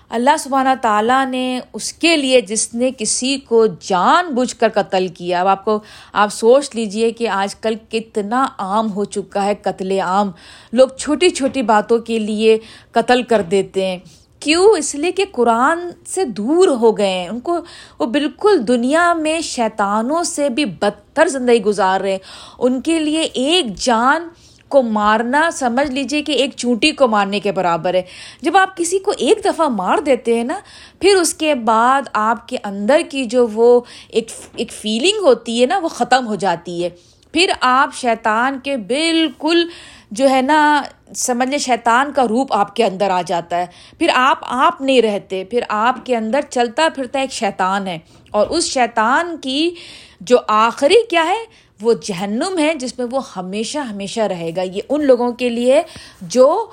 اللہ 0.09 0.37
سبحانہ 0.39 0.69
تعالیٰ 0.83 1.27
نے 1.27 1.61
اس 1.73 1.93
کے 1.93 2.17
لیے 2.17 2.41
جس 2.41 2.75
نے 2.75 2.91
کسی 2.99 3.39
کو 3.39 3.67
جان 3.67 4.35
بوجھ 4.35 4.57
کر 4.57 4.69
قتل 4.75 5.09
کیا 5.09 5.41
اب 5.41 5.47
آپ 5.47 5.65
کو 5.65 5.81
آپ 6.13 6.33
سوچ 6.33 6.71
لیجیے 6.75 7.11
کہ 7.11 7.29
آج 7.29 7.55
کل 7.55 7.75
کتنا 7.89 8.47
عام 8.59 8.93
ہو 8.93 9.05
چکا 9.05 9.45
ہے 9.45 9.55
قتل 9.63 10.01
عام۔ 10.01 10.31
لوگ 10.73 10.89
چھوٹی 10.89 11.31
چھوٹی 11.31 11.63
باتوں 11.63 11.99
کے 11.99 12.19
لیے 12.19 12.59
قتل 12.93 13.23
کر 13.23 13.43
دیتے 13.43 13.87
ہیں۔ 13.87 13.99
کیوں؟ 14.41 14.69
اس 14.79 14.95
لیے 14.95 15.13
کہ 15.13 15.25
قرآن 15.33 15.79
سے 16.07 16.25
دور 16.25 16.69
ہو 16.69 16.99
گئے 16.99 17.09
ہیں۔ 17.09 17.29
ان 17.29 17.41
کو 17.41 17.61
وہ 17.99 18.07
بالکل 18.07 18.69
دنیا 18.69 19.15
میں 19.15 19.41
شیطانوں 19.41 20.23
سے 20.23 20.49
بھی 20.49 20.65
بدتر 20.65 21.29
زندگی 21.29 21.63
گزار 21.63 22.01
رہے 22.01 22.11
ہیں۔ 22.11 22.19
ان 22.59 22.81
کے 22.81 23.01
لیے 23.01 23.21
ایک 23.21 23.75
جان 23.75 24.29
کو 24.69 24.83
مارنا، 24.83 25.51
سمجھ 25.53 25.91
لیجیے 25.91 26.23
کہ 26.23 26.33
ایک 26.33 26.51
چونٹی 26.57 26.91
کو 26.91 27.09
مارنے 27.09 27.41
کے 27.41 27.53
برابر 27.53 27.95
ہے۔ 27.95 28.03
جب 28.43 28.57
آپ 28.57 28.77
کسی 28.77 28.99
کو 28.99 29.13
ایک 29.19 29.45
دفعہ 29.45 29.69
مار 29.69 29.99
دیتے 29.99 30.37
ہیں 30.37 30.45
نا، 30.45 30.59
پھر 31.01 31.17
اس 31.17 31.35
کے 31.35 31.55
بعد 31.55 32.03
آپ 32.13 32.49
کے 32.49 32.57
اندر 32.65 33.01
کی 33.11 33.25
جو 33.25 33.47
وہ 33.53 33.81
ایک 34.09 34.27
ایک 34.57 34.73
فیلنگ 34.73 35.23
ہوتی 35.23 35.61
ہے 35.61 35.67
نا، 35.67 35.79
وہ 35.79 35.89
ختم 35.89 36.27
ہو 36.27 36.35
جاتی 36.35 36.85
ہے۔ 36.85 36.89
پھر 37.33 37.53
آپ 37.61 37.95
شیطان 37.95 38.59
کے 38.65 38.77
بالکل 38.77 39.69
جو 40.11 40.31
ہے 40.31 40.43
نا، 40.43 40.83
سمجھ 41.17 41.49
لیں 41.49 41.59
شیطان 41.59 42.13
کا 42.13 42.29
روپ 42.29 42.53
آپ 42.53 42.77
کے 42.77 42.85
اندر 42.85 43.11
آ 43.11 43.23
جاتا 43.27 43.57
ہے۔ 43.57 43.67
پھر 43.99 44.11
آپ 44.15 44.39
آپ 44.43 44.81
نہیں 44.81 45.03
رہتے، 45.03 45.45
پھر 45.45 45.61
آپ 45.69 46.07
کے 46.07 46.17
اندر 46.17 46.41
چلتا 46.51 46.89
پھرتا 46.95 47.21
ایک 47.21 47.33
شیطان 47.33 47.87
ہے۔ 47.87 47.99
اور 48.31 48.47
اس 48.47 48.65
شیطان 48.65 49.37
کی 49.37 49.75
جو 50.21 50.37
آخری 50.49 51.07
کیا 51.11 51.25
ہے؟ 51.27 51.64
وہ 51.81 51.95
جہنم 52.03 52.59
ہے 52.59 52.75
جس 52.75 52.99
میں 52.99 53.07
وہ 53.11 53.21
ہمیشہ 53.37 53.79
ہمیشہ 53.79 54.21
رہے 54.21 54.51
گا۔ 54.57 54.63
یہ 54.63 54.81
ان 54.89 55.05
لوگوں 55.05 55.33
کے 55.33 55.49
لیے 55.49 55.83
جو 56.21 56.71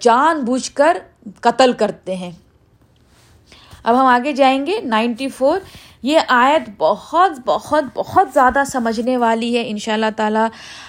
جان 0.00 0.40
بوجھ 0.40 0.70
کر 0.72 0.96
قتل 1.40 1.72
کرتے 1.72 2.16
ہیں۔ 2.16 2.30
اب 3.84 4.00
ہم 4.00 4.06
آگے 4.06 4.32
جائیں 4.32 4.66
گے۔ 4.66 4.80
نائنٹی 4.80 5.28
فور 5.28 5.60
یہ 6.02 6.18
آیت 6.28 6.70
بہت 6.78 7.30
بہت 7.44 7.84
بہت 7.94 8.28
زیادہ 8.34 8.62
سمجھنے 8.66 9.16
والی 9.16 9.56
ہے 9.56 9.62
ان 9.66 9.78
شاء 9.78 9.92
اللہ 9.92 10.06
تعالیٰ 10.16 10.46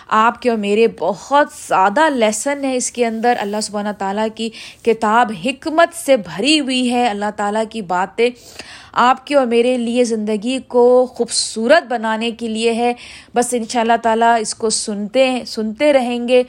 آپ 0.08 0.42
کے 0.42 0.50
اور 0.50 0.58
میرے 0.58 0.88
بہت 1.00 1.48
زیادہ 1.68 2.10
لیسن 2.10 2.66
ہے 2.66 2.76
اس 2.76 2.92
کے 2.92 3.06
اندر 3.06 3.34
اللہ 3.40 3.62
سبحانہ 3.64 3.90
تعالیٰ 3.98 4.28
کی 4.36 4.50
کتاب 4.86 5.32
حکمت 5.46 5.90
سے 5.94 6.18
بھری 6.18 6.60
ہوئی 6.60 6.94
ہے 6.94 7.08
اللہ 7.08 7.26
تعالیٰ 7.36 7.64
کی 7.70 7.82
باتیں 7.82 8.30
آپ 8.94 9.28
کے 9.28 9.36
اور 9.36 9.46
میرے 9.46 9.78
لیے 9.78 10.04
زندگی 10.04 10.60
کو 10.68 11.06
خوبصورت 11.06 11.84
بنانے 11.84 12.32
کے 12.32 12.48
لیے 12.48 12.74
ہے 12.74 12.94
بس 13.36 13.54
ان 13.54 13.64
شاء 13.70 13.82
اللہ 13.82 13.98
تعالیٰ 14.02 14.36
اس 14.40 14.56
کو 14.56 14.70
سنتے 14.70 15.40
سنتے 15.48 15.94
رہیں 15.94 16.28
گے، 16.28 16.44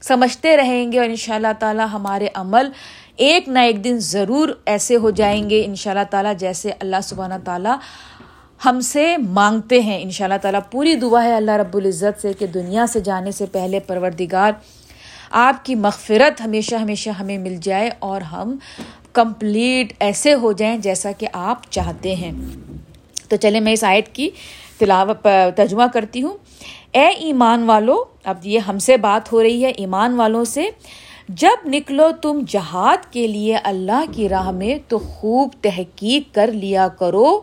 سمجھتے 0.00 0.56
رہیں 0.56 0.92
گے 0.92 0.98
اور 0.98 1.08
ان 1.08 1.16
شاء 1.16 1.34
اللہ 1.34 1.52
تعالیٰ 1.58 1.86
ہمارے 1.92 2.28
عمل 2.34 2.68
ایک 3.16 3.48
نہ 3.48 3.58
ایک 3.58 3.84
دن 3.84 3.96
ضرور 3.98 4.48
ایسے 4.66 4.96
ہو 4.96 5.10
جائیں 5.10 5.50
گے 5.50 5.62
ان 5.66 5.74
شاء 5.74 5.90
اللہ 5.90 6.02
تعالیٰ 6.10 6.32
جیسے 6.38 6.70
اللہ 6.80 6.96
سبحانہ 7.02 7.34
تعالیٰ 7.44 7.76
ہم 8.64 8.80
سے 8.80 9.16
مانگتے 9.16 9.80
ہیں۔ 9.80 10.02
ان 10.02 10.10
شاء 10.10 10.24
اللہ 10.24 10.38
تعالیٰ 10.42 10.60
پوری 10.70 10.94
دعا 10.94 11.24
ہے 11.24 11.36
اللہ 11.36 11.50
رب 11.50 11.76
العزت 11.76 12.22
سے 12.22 12.32
کہ 12.32 12.46
دنیا 12.46 12.86
سے 12.86 13.00
جانے 13.00 13.30
سے 13.30 13.46
پہلے 13.46 13.80
پروردگار 13.80 14.52
آپ 15.30 15.64
کی 15.64 15.74
مغفرت 15.74 16.40
ہمیشہ 16.40 16.74
ہمیشہ 16.74 17.10
ہمیں 17.10 17.38
مل 17.38 17.56
جائے 17.62 17.90
اور 17.98 18.20
ہم 18.20 18.56
کمپلیٹ 19.12 19.92
ایسے 20.00 20.34
ہو 20.34 20.52
جائیں 20.52 20.78
جیسا 20.78 21.12
کہ 21.12 21.26
آپ 21.32 21.58
چاہتے 21.70 22.14
ہیں۔ 22.14 22.32
تو 23.28 23.36
چلے 23.36 23.60
میں 23.60 23.72
اس 23.72 23.84
آیت 23.84 24.08
کی 24.08 24.30
تلاوت 24.78 25.26
ترجمہ 25.56 25.82
کرتی 25.94 26.22
ہوں۔ 26.22 26.36
اے 26.92 27.06
ایمان 27.06 27.62
والو، 27.62 28.04
اب 28.24 28.36
یہ 28.42 28.58
ہم 28.58 28.78
سے 28.78 28.96
بات 28.96 29.32
ہو 29.32 29.42
رہی 29.42 29.64
ہے۔ 29.64 29.70
ایمان 29.70 30.14
والوں 30.14 30.44
سے 30.44 30.68
جب 31.28 31.68
نکلو 31.68 32.08
تم 32.22 32.40
جہاد 32.48 33.12
کے 33.12 33.26
لیے 33.26 33.56
اللہ 33.56 34.04
کی 34.12 34.28
راہ 34.28 34.50
میں 34.50 34.74
تو 34.88 34.98
خوب 34.98 35.48
تحقیق 35.60 36.34
کر 36.34 36.52
لیا 36.52 36.88
کرو۔ 36.88 37.40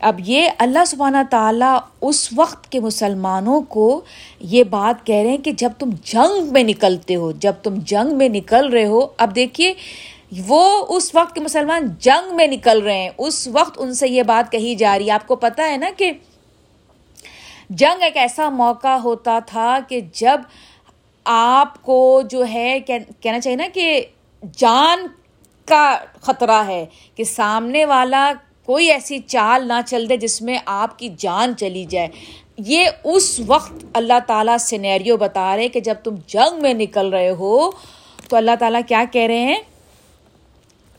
اب 0.00 0.20
یہ 0.24 0.48
اللہ 0.58 0.84
سبحانہ 0.86 1.16
تعالیٰ 1.30 1.78
اس 2.00 2.28
وقت 2.36 2.72
کے 2.72 2.80
مسلمانوں 2.80 3.60
کو 3.60 4.00
یہ 4.40 4.64
بات 4.64 5.06
کہہ 5.06 5.16
رہے 5.16 5.30
ہیں 5.30 5.38
کہ 5.38 5.52
جب 5.52 5.70
تم 5.78 5.90
جنگ 6.04 6.52
میں 6.52 6.62
نکلتے 6.62 7.14
ہو، 7.14 7.32
جب 7.32 7.52
تم 7.62 7.74
جنگ 7.84 8.16
میں 8.16 8.28
نکل 8.28 8.68
رہے 8.68 8.86
ہو، 8.86 9.06
اب 9.16 9.34
دیکھیے 9.34 9.74
وہ 10.46 10.86
اس 10.88 11.14
وقت 11.14 11.34
کے 11.34 11.40
مسلمان 11.40 11.88
جنگ 11.98 12.36
میں 12.36 12.46
نکل 12.46 12.82
رہے 12.82 12.98
ہیں۔ 12.98 13.10
اس 13.18 13.48
وقت 13.48 13.74
ان 13.76 13.94
سے 13.94 14.08
یہ 14.08 14.22
بات 14.22 14.52
کہی 14.52 14.74
جا 14.74 14.98
رہی 14.98 15.06
ہے۔ 15.06 15.10
آپ 15.10 15.26
کو 15.26 15.36
پتہ 15.36 15.62
ہے 15.62 15.76
نا 15.76 15.86
کہ 15.96 16.12
جنگ 17.70 18.02
ایک 18.02 18.16
ایسا 18.16 18.50
موقع 18.50 18.96
ہوتا 18.96 19.38
تھا 19.46 19.78
کہ 19.88 20.00
جب 20.12 20.40
آپ 21.24 21.82
کو 21.82 22.22
جو 22.30 22.44
ہے 22.46 22.78
کہنا 22.86 23.40
چاہیے 23.40 23.56
نا 23.56 23.66
کہ 23.74 24.04
جان 24.56 25.06
کا 25.66 25.98
خطرہ 26.20 26.62
ہے 26.66 26.84
کہ 27.16 27.24
سامنے 27.24 27.84
والا 27.84 28.32
کوئی 28.66 28.90
ایسی 28.90 29.18
چال 29.18 29.68
نہ 29.68 29.80
چل 29.86 30.08
دے 30.08 30.16
جس 30.16 30.40
میں 30.42 30.58
آپ 30.66 30.98
کی 30.98 31.08
جان 31.18 31.56
چلی 31.56 31.84
جائے۔ 31.84 32.08
یہ 32.58 32.88
اس 33.04 33.40
وقت 33.46 33.84
اللہ 33.94 34.18
تعالیٰ 34.26 34.56
سینیریو 34.58 35.16
بتا 35.16 35.56
رہے 35.56 35.68
کہ 35.68 35.80
جب 35.80 35.94
تم 36.04 36.14
جنگ 36.26 36.62
میں 36.62 36.74
نکل 36.74 37.08
رہے 37.08 37.30
ہو، 37.30 37.70
تو 38.28 38.36
اللہ 38.36 38.56
تعالیٰ 38.58 38.80
کیا 38.88 39.04
کہہ 39.12 39.26
رہے 39.26 39.38
ہیں؟ 39.38 39.60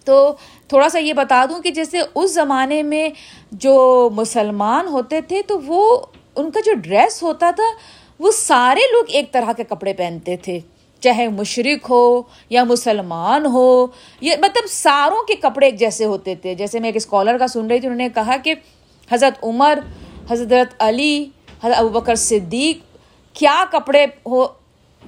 تو 0.05 0.35
تھوڑا 0.67 0.89
سا 0.89 0.99
یہ 0.99 1.13
بتا 1.13 1.45
دوں 1.49 1.61
کہ 1.61 1.71
جیسے 1.71 2.01
اس 2.15 2.33
زمانے 2.33 2.83
میں 2.83 3.09
جو 3.51 4.09
مسلمان 4.13 4.87
ہوتے 4.87 5.21
تھے، 5.21 5.41
تو 5.41 5.59
وہ 5.65 5.99
ان 6.35 6.51
کا 6.51 6.59
جو 6.65 6.73
ڈریس 6.73 7.21
ہوتا 7.23 7.51
تھا 7.51 7.71
وہ 8.19 8.31
سارے 8.31 8.81
لوگ 8.91 9.03
ایک 9.07 9.31
طرح 9.31 9.51
کے 9.51 9.63
کپڑے 9.63 9.93
پہنتے 9.93 10.35
تھے۔ 10.37 10.59
چاہے 11.01 11.27
مشرق 11.27 11.89
ہو 11.89 12.21
یا 12.49 12.63
مسلمان 12.63 13.45
ہو 13.45 13.87
یہ 14.21 14.35
مطلب 14.41 14.69
ساروں 14.69 15.23
کے 15.23 15.35
کپڑے 15.35 15.65
ایک 15.65 15.75
جیسے 15.79 16.05
ہوتے 16.05 16.35
تھے۔ 16.35 16.55
جیسے 16.55 16.79
میں 16.79 16.87
ایک 16.87 16.95
اسکالر 16.95 17.37
کا 17.37 17.47
سن 17.47 17.67
رہی 17.67 17.79
تھی، 17.79 17.87
انہوں 17.87 17.97
نے 17.97 18.07
کہا 18.15 18.37
کہ 18.37 18.53
حضرت 19.11 19.43
عمر، 19.43 19.79
حضرت 20.31 20.73
علی، 20.79 21.25
حضرت 21.63 21.77
ابو 21.77 21.89
بکر 21.89 22.15
صدیق، 22.15 22.77
کیا 23.35 23.63
کپڑے 23.71 24.05
ہو، 24.25 24.45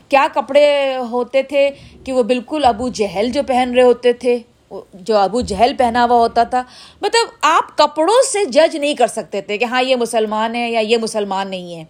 کیا 0.09 0.27
کپڑے 0.33 0.97
ہوتے 1.11 1.43
تھے 1.43 1.69
کہ 2.03 2.13
وہ 2.13 2.23
بالکل 2.23 2.65
ابو 2.65 2.89
جہل 2.89 3.29
جو 3.29 3.41
پہن 3.47 3.73
رہے 3.75 3.83
ہوتے 3.83 4.13
تھے، 4.13 4.37
جو 4.93 5.17
ابو 5.17 5.41
جہل 5.41 5.73
پہنا 5.77 6.03
ہوا 6.03 6.15
ہوتا 6.15 6.43
تھا۔ 6.43 6.63
مطلب 7.01 7.27
آپ 7.41 7.77
کپڑوں 7.77 8.21
سے 8.31 8.45
جج 8.45 8.75
نہیں 8.77 8.93
کر 8.93 9.07
سکتے 9.07 9.41
تھے 9.41 9.57
کہ 9.57 9.65
ہاں 9.65 9.83
یہ 9.83 9.95
مسلمان 9.95 10.55
ہے 10.55 10.71
یا 10.71 10.79
یہ 10.79 10.97
مسلمان 10.97 11.49
نہیں 11.49 11.75
ہے 11.75 11.83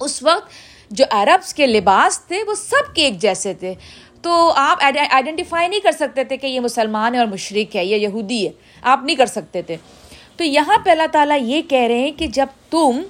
اس 0.00 0.22
وقت 0.22 0.50
جو 0.90 1.04
عربس 1.10 1.54
کے 1.54 1.66
لباس 1.66 2.20
تھے 2.20 2.42
وہ 2.46 2.54
سب 2.54 2.94
کے 2.94 3.02
ایک 3.02 3.18
جیسے 3.18 3.54
تھے۔ 3.54 3.74
تو 4.22 4.52
آپ 4.56 4.78
آئیڈینٹیفائی 5.10 5.68
نہیں 5.68 5.80
کر 5.80 5.92
سکتے 5.92 6.24
تھے 6.24 6.36
کہ 6.36 6.46
یہ 6.46 6.60
مسلمان 6.60 7.14
ہے 7.14 7.18
اور 7.18 7.26
مشرق 7.26 7.76
ہے، 7.76 7.84
یہ 7.84 7.96
یہودی 7.96 8.46
ہے۔ 8.46 8.52
آپ 8.82 9.00
نہیں 9.02 9.16
کر 9.16 9.26
سکتے 9.26 9.62
تھے۔ 9.62 9.76
تو 10.36 10.44
یہاں 10.44 10.78
پہ 10.84 10.90
اللہ 10.90 11.06
تعالیٰ 11.12 11.38
یہ 11.40 11.62
کہہ 11.62 11.78
رہے 11.78 11.98
ہیں 11.98 12.10
کہ 12.10 12.26
جب 12.26 12.46
تم 12.70 13.02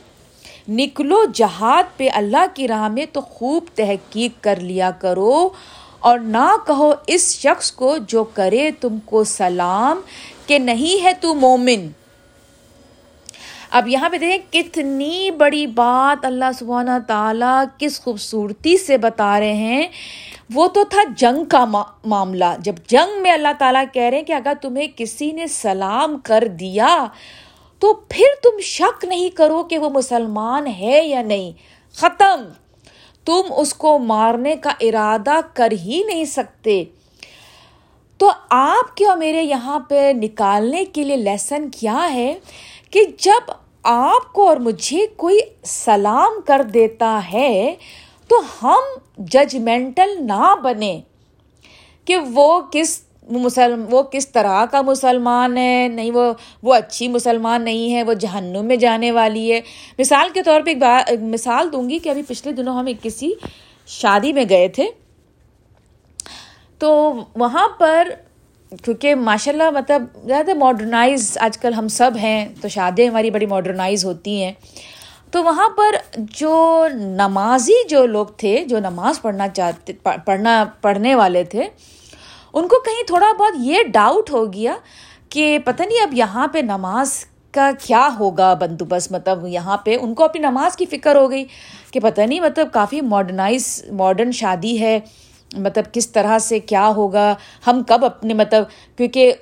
نکلو 0.68 1.25
جہاد 1.35 1.83
پہ 1.97 2.09
اللہ 2.12 2.47
کی 2.55 2.68
راہ 2.68 2.88
میں 2.88 3.07
تو 3.12 3.20
خوب 3.20 3.64
تحقیق 3.75 4.44
کر 4.44 4.61
لیا 4.61 4.90
کرو 4.90 5.49
اور 6.01 6.18
نہ 6.18 6.53
کہو 6.66 6.92
اس 7.07 7.40
شخص 7.40 7.73
کو 7.73 7.97
جو 7.97 8.25
کرے 8.25 8.70
تم 8.81 8.99
کو 9.05 9.25
سلام 9.25 10.01
کہ 10.47 10.59
نہیں 10.59 11.05
ہے 11.05 11.12
تو 11.20 11.35
مومن۔ 11.35 11.88
اب 13.75 13.89
یہاں 13.89 14.09
پہ 14.09 14.17
دیکھیں 14.17 14.63
کتنی 14.63 15.31
بڑی 15.31 15.67
بات 15.67 16.25
اللہ 16.25 16.45
سبحانہ 16.59 16.91
تعالیٰ 17.07 17.65
کس 17.79 18.01
خوبصورتی 18.01 18.77
سے 18.79 18.97
بتا 18.97 19.41
رہے 19.41 19.53
ہیں۔ 19.53 19.89
وہ 20.55 20.69
تو 20.69 20.85
تھا 20.85 21.03
جنگ 21.17 21.45
کا 21.45 21.65
معاملہ۔ 22.05 22.45
جب 22.59 22.75
جنگ 22.87 23.23
میں 23.23 23.33
اللہ 23.33 23.49
تعالیٰ 23.59 23.85
کہہ 23.93 24.03
رہے 24.03 24.17
ہیں 24.17 24.25
کہ 24.25 24.33
اگر 24.33 24.53
تمہیں 24.63 24.87
کسی 24.97 25.33
نے 25.33 25.47
سلام 25.47 26.19
کر 26.25 26.45
دیا 26.49 27.07
تو 27.79 27.95
پھر 27.95 28.25
تم 28.43 28.61
شک 28.61 29.05
نہیں 29.05 29.29
کرو 29.29 29.63
کہ 29.63 29.79
وہ 29.79 29.91
مسلمان 29.91 30.67
ہے 30.67 31.01
یا 31.05 31.23
نہیں۔ 31.23 31.53
ختم۔ 31.95 32.45
تم 33.25 33.41
اس 33.57 33.75
کو 33.75 33.99
مارنے 33.99 34.57
کا 34.57 34.71
ارادہ 34.81 35.41
کر 35.55 35.73
ہی 35.73 36.03
نہیں 36.07 36.25
سکتے۔ 36.25 36.85
تو 38.19 38.31
آپ 38.51 38.97
کے 38.97 39.07
اور 39.07 39.17
میرے 39.17 39.43
یہاں 39.43 39.79
پہ 39.79 40.13
نکالنے 40.13 40.85
کے 40.85 41.05
لیے 41.05 41.17
لیسن 41.17 41.71
کیا 41.71 42.15
ہے 42.15 42.35
کہ 42.91 43.01
جب 43.19 43.51
آپ 43.85 44.33
کو 44.33 44.49
اور 44.49 44.57
مجھے 44.57 45.07
کوئی 45.16 45.38
سلام 45.64 46.33
کر 46.47 46.62
دیتا 46.75 47.20
ہے 47.33 47.75
تو 48.29 48.40
ہم 48.62 48.79
ججمنٹل 49.18 50.11
نہ 50.20 50.55
بنے 50.62 51.01
کہ 52.05 52.16
وہ 52.16 52.61
کس 52.73 53.01
مسلم، 53.31 53.85
وہ 53.90 54.03
کس 54.03 54.29
طرح 54.29 54.66
کا 54.66 54.83
مسلمان 54.83 55.59
ہے، 55.59 55.88
نہیں 55.88 56.11
وہ 56.11 56.33
وہ 56.62 56.75
اچھی 56.75 57.09
مسلمان 57.09 57.62
نہیں 57.62 57.94
ہے، 57.94 58.03
وہ 58.03 58.12
جہنم 58.12 58.64
میں 58.64 58.77
جانے 58.77 59.11
والی 59.11 59.53
ہے۔ 59.53 59.61
مثال 59.99 60.29
کے 60.35 60.42
طور 60.42 60.61
پہ 60.64 60.70
ایک 60.70 60.79
بات 60.79 61.12
مثال 61.23 61.73
دوں 61.73 61.90
گی 61.90 61.99
کہ 61.99 62.09
ابھی 62.09 62.23
پچھلے 62.29 62.53
دنوں 62.53 62.79
ہم 62.79 62.87
ایک 62.87 63.03
کسی 63.03 63.33
شادی 63.87 64.33
میں 64.33 64.44
گئے 64.49 64.68
تھے۔ 64.68 64.90
تو 66.79 67.12
وہاں 67.37 67.68
پر 67.79 68.09
کیونکہ 68.83 69.15
ماشاء 69.15 69.53
اللہ 69.53 69.71
مطلب 69.71 70.03
زیادہ 70.27 70.55
ماڈرنائز 70.55 71.39
آج 71.41 71.59
کل 71.59 71.73
ہم 71.73 71.89
سب 71.89 72.11
ہیں، 72.23 72.49
تو 72.61 72.69
شادیاں 72.69 73.09
ہماری 73.09 73.31
بڑی 73.31 73.47
ماڈرنائز 73.47 74.05
ہوتی 74.05 74.45
ہیں۔ 74.45 74.53
تو 75.31 75.45
وہاں 75.45 75.69
پر 75.69 76.19
جو 76.19 76.87
نمازی 76.95 77.89
جو 77.89 78.07
لوگ 78.07 78.27
تھے، 78.27 78.65
جو 78.69 78.79
نماز 78.79 79.23
پڑھنا 79.23 79.49
چاہتے، 79.49 79.93
پڑھنا، 80.03 80.65
پڑھنے 80.81 81.15
والے 81.15 81.45
تھے، 81.45 81.69
ان 82.53 82.69
کو 82.69 82.81
کہیں 82.81 83.07
تھوڑا 83.07 83.33
بہت 83.39 83.53
یہ 83.57 83.83
ڈاؤٹ 83.83 84.31
ہو 84.31 84.53
گیا 84.53 84.75
کہ 85.29 85.59
پتہ 85.65 85.83
نہیں 85.83 86.03
اب 86.03 86.15
یہاں 86.15 86.49
پہ 86.49 86.59
نماز 86.59 87.25
کا 87.51 87.71
کیا 87.87 88.09
ہوگا 88.19 88.55
بندوبست۔ 88.55 89.13
مطلب 89.13 89.47
یہاں 89.47 89.77
پہ 89.77 89.97
ان 90.01 90.15
کو 90.15 90.25
اپنی 90.25 90.43
نماز 90.43 90.77
کی 90.77 90.87
فکر 90.87 91.17
ہو 91.17 91.31
گئی 91.31 91.45
کہ 91.91 92.01
پتہ 92.01 92.21
نہیں 92.21 92.41
مطلب 92.41 92.69
کافی 92.73 93.01
ماڈرنائز 93.01 93.85
ماڈرن 93.93 94.33
شادی 94.33 94.81
ہے۔ 94.81 95.01
مطلب 95.55 95.93
کس 95.93 96.09
طرح 96.11 96.38
سے 96.38 96.59
کیا 96.61 96.87
ہوگا، 96.97 97.35
ہم 97.67 97.83
کب 97.88 98.05
اپنے 98.05 98.35
مطلب 98.35 98.64
کیونکہ 98.97 99.33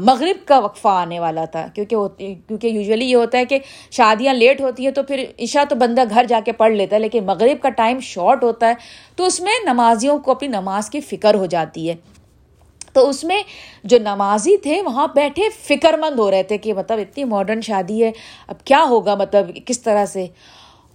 مغرب 0.00 0.46
کا 0.48 0.58
وقفہ 0.58 0.88
آنے 0.88 1.20
والا 1.20 1.44
تھا، 1.44 1.66
کیونکہ 1.74 1.96
کیونکہ 2.18 2.66
یوزلی 2.66 3.04
یہ 3.04 3.16
ہوتا 3.16 3.38
ہے 3.38 3.44
کہ 3.44 3.58
شادیاں 3.90 4.34
لیٹ 4.34 4.60
ہوتی 4.60 4.84
ہیں 4.84 4.92
تو 4.92 5.02
پھر 5.02 5.24
عشاء 5.38 5.64
تو 5.68 5.76
بندہ 5.76 6.04
گھر 6.10 6.24
جا 6.28 6.40
کے 6.44 6.52
پڑھ 6.52 6.72
لیتا 6.72 6.96
ہے، 6.96 7.00
لیکن 7.00 7.24
مغرب 7.26 7.62
کا 7.62 7.68
ٹائم 7.76 8.00
شارٹ 8.02 8.44
ہوتا 8.44 8.68
ہے 8.68 8.74
تو 9.16 9.24
اس 9.24 9.40
میں 9.40 9.52
نمازیوں 9.64 10.18
کو 10.18 10.30
اپنی 10.30 10.48
نماز 10.48 10.90
کی 10.90 11.00
فکر 11.02 11.34
ہو 11.34 11.46
جاتی 11.46 11.88
ہے۔ 11.88 11.94
تو 12.92 13.08
اس 13.08 13.22
میں 13.24 13.42
جو 13.84 13.98
نمازی 13.98 14.56
تھے 14.56 14.80
وہاں 14.82 15.06
بیٹھے 15.14 15.48
فکر 15.62 15.96
مند 15.98 16.18
ہو 16.18 16.30
رہے 16.30 16.42
تھے 16.42 16.58
کہ 16.58 16.74
مطلب 16.74 16.98
اتنی 16.98 17.24
ماڈرن 17.24 17.60
شادی 17.60 18.02
ہے، 18.04 18.10
اب 18.46 18.64
کیا 18.64 18.84
ہوگا 18.88 19.14
مطلب 19.14 19.50
کس 19.66 19.80
طرح 19.82 20.06
سے۔ 20.06 20.26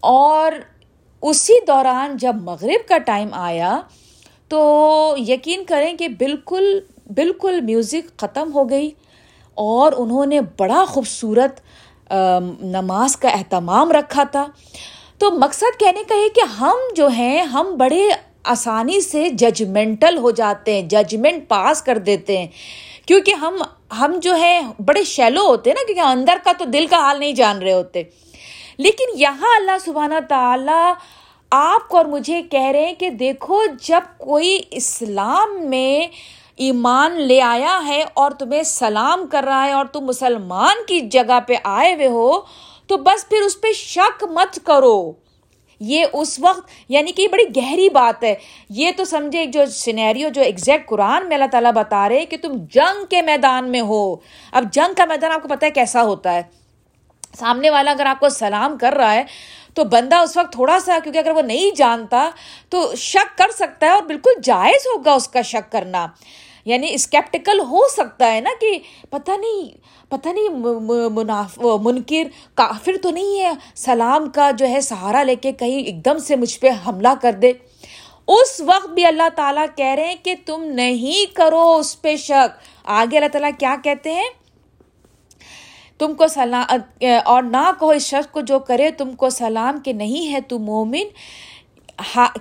اور 0.04 0.52
اسی 1.24 1.54
دوران 1.68 2.16
جب 2.18 2.36
مغرب 2.44 2.88
کا 2.90 2.98
ٹائم 2.98 3.34
آیا 3.34 3.80
تو 4.52 5.16
یقین 5.18 5.64
کریں 5.64 5.94
کہ 5.98 6.08
بالکل 6.08 6.80
بالکل 7.16 7.62
میوزک 7.62 8.18
ختم 8.18 8.54
ہو 8.54 8.70
گئی 8.70 8.92
اور 9.54 9.92
انہوں 9.98 10.26
نے 10.26 10.40
بڑا 10.60 10.84
خوبصورت 10.88 11.60
نماز 12.62 13.16
کا 13.18 13.30
اہتمام 13.30 13.92
رکھا 13.92 14.24
تھا۔ 14.24 14.46
تو 15.18 15.32
مقصد 15.32 15.80
کہنے 15.80 16.04
کا 16.10 16.16
یہ 16.16 16.30
کہ 16.30 16.42
ہم 16.60 16.76
جو 16.96 17.08
ہیں، 17.08 17.42
ہم 17.42 17.76
بڑے 17.78 18.10
آسانی 18.44 19.02
سے 19.02 19.30
ججمنٹل 19.30 20.18
ہو 20.18 20.32
جاتے 20.32 20.74
ہیں 20.74 20.90
ججمنٹ 20.90 21.48
پاس 21.48 21.82
کر 21.82 21.98
دیتے 21.98 22.38
ہیں۔ 22.38 22.48
کیونکہ 23.06 23.34
ہم 23.34 23.62
ہم 24.00 24.20
جو 24.22 24.36
ہے 24.36 24.62
بڑے 24.86 25.04
شیلو 25.04 25.42
ہوتے 25.42 25.70
ہیں 25.70 25.76
نا، 25.76 25.86
کیونکہ 25.86 26.10
اندر 26.10 26.38
کا 26.44 26.52
تو 26.58 26.66
دل 26.66 26.86
کا 26.90 26.98
حال 26.98 27.20
نہیں 27.20 27.34
جان 27.34 27.62
رہے 27.62 27.74
ہوتے۔ 27.74 28.04
لیکن 28.78 29.06
یہاں 29.16 29.56
اللہ 29.56 29.78
سبحانہ 29.86 30.20
تعالیٰ 30.30 30.94
آپ 31.54 31.88
کو 31.88 31.98
اور 31.98 32.06
مجھے 32.06 32.42
کہہ 32.42 32.68
رہے 32.68 32.86
ہیں 32.86 32.94
کہ 32.94 33.10
دیکھو، 33.10 33.62
جب 33.84 34.02
کوئی 34.18 34.60
اسلام 34.72 35.70
میں 35.70 36.08
ایمان 36.56 37.12
لے 37.22 37.42
آیا 37.42 37.82
ہے 37.88 38.04
اور 38.14 38.32
تمہیں 38.32 38.64
سلام 38.64 39.28
کر 39.28 39.44
رہا 39.44 39.66
ہے 39.66 39.72
اور 39.72 39.86
تم 39.86 40.06
مسلمان 40.06 40.76
کی 40.88 41.00
جگہ 41.00 41.40
پہ 41.48 41.54
آئے 41.64 41.94
ہوئے 41.94 42.08
ہو، 42.08 42.42
تو 42.88 42.98
بس 42.98 43.30
پھر 43.30 43.42
اس 43.42 43.62
پہ 43.62 43.74
شک 43.74 44.24
مت 44.24 44.60
کرو۔ 44.64 45.12
یہ 45.80 46.06
اس 46.14 46.40
وقت 46.40 46.70
یعنی 46.90 47.12
کہ 47.12 47.22
یہ 47.22 47.28
بڑی 47.28 47.44
گہری 47.56 47.90
بات 47.90 48.24
ہے۔ 48.24 48.36
یہ 48.70 48.92
تو 48.98 49.06
سمجھے 49.06 49.46
جو 49.46 49.66
سینیریو 49.66 50.30
جو 50.30 50.42
ایگزیکٹ 50.42 50.90
قرآن 50.90 51.28
میں 51.28 51.36
اللہ 51.36 51.48
تعالیٰ 51.52 51.72
بتا 51.72 52.10
رہے 52.10 52.26
کہ 52.26 52.38
تم 52.38 52.52
جنگ 52.72 53.06
کے 53.06 53.22
میدان 53.22 53.72
میں 53.72 53.82
ہو۔ 53.82 54.16
اب 54.52 54.64
جنگ 54.72 54.94
کا 54.94 55.06
میدان، 55.06 55.32
آپ 55.32 55.42
کو 55.42 55.48
پتہ 55.48 55.66
ہے 55.66 55.72
کیسا 55.72 56.04
ہوتا 56.04 56.34
ہے۔ 56.34 56.42
سامنے 57.40 57.70
والا 57.70 57.92
اگر 57.92 58.06
آپ 58.06 58.20
کو 58.20 58.30
سلام 58.30 58.78
کر 58.78 58.94
رہا 58.94 59.14
ہے 59.14 59.24
تو 59.74 59.84
بندہ 59.84 60.16
اس 60.16 60.38
وقت 60.38 60.52
تھوڑا 60.52 60.80
سا، 60.80 61.00
کیونکہ 61.04 61.20
اگر 61.20 61.32
وہ 61.32 61.42
نہیں 61.42 61.76
جانتا، 61.76 62.30
تو 62.70 62.96
شک 62.96 63.38
کر 63.38 63.52
سکتا 63.54 63.86
ہے 63.86 63.92
اور 63.92 64.04
بالکل 64.04 64.42
جائز 64.44 64.88
ہوگا 64.88 65.14
اس 65.14 65.28
کا 65.28 65.42
شک 65.42 65.72
کرنا۔ 65.72 66.08
یعنی 66.66 66.94
اسکیپٹیکل 66.94 67.60
ہو 67.60 67.88
سکتا 67.88 68.34
ہے 68.34 68.42
نا 68.42 68.50
کہ 68.62 68.80
پتہ 69.10 69.32
نہیں 69.32 69.78
پتہ 70.10 70.30
نہیں 70.30 70.50
منکر، 71.82 72.24
کافر 72.56 72.92
تو 73.02 73.10
نہیں 73.10 73.40
ہے۔ 73.40 73.52
سلام 73.76 74.30
کا 74.30 74.52
جو 74.52 74.68
ہے 74.68 74.82
سہارا 74.82 75.24
لے 75.24 75.36
کے 75.36 75.52
کہیں 75.52 75.84
ایک 75.84 76.06
دم 76.06 76.18
سے 76.18 76.36
مجھ 76.36 76.60
پہ 76.60 76.70
حملہ 76.88 77.08
کر 77.22 77.32
دے۔ 77.32 77.52
اس 78.28 78.62
وقت 78.62 78.88
بھی 78.88 79.06
اللہ 79.06 79.30
تعالیٰ 79.36 79.66
کہہ 79.76 79.86
رہے 79.86 80.08
ہیں 80.08 80.16
کہ 80.24 80.36
تم 80.46 80.64
نہیں 80.64 81.36
کرو 81.36 81.76
اس 81.76 82.02
پہ 82.02 82.16
شک۔ 82.16 82.60
آگے 82.86 83.18
اللہ 83.18 83.30
تعالیٰ 83.30 83.52
کیا 83.60 83.76
کہتے 83.84 84.14
ہیں؟ 84.14 84.30
تم 86.02 86.14
کو 86.14 86.28
سلام 86.28 87.04
اور 87.26 87.44
نہ 87.44 87.72
کہو 87.80 87.90
اس 87.90 88.02
شخص 88.02 88.32
کو 88.32 88.42
جو 88.42 88.60
کرے 88.60 88.90
تم 88.92 89.14
کو 89.16 89.30
سلام 89.30 89.80
کہ 89.80 89.94
نہیں 89.94 90.34
ہے 90.34 90.40
تم 90.42 90.64
مومن 90.64 91.08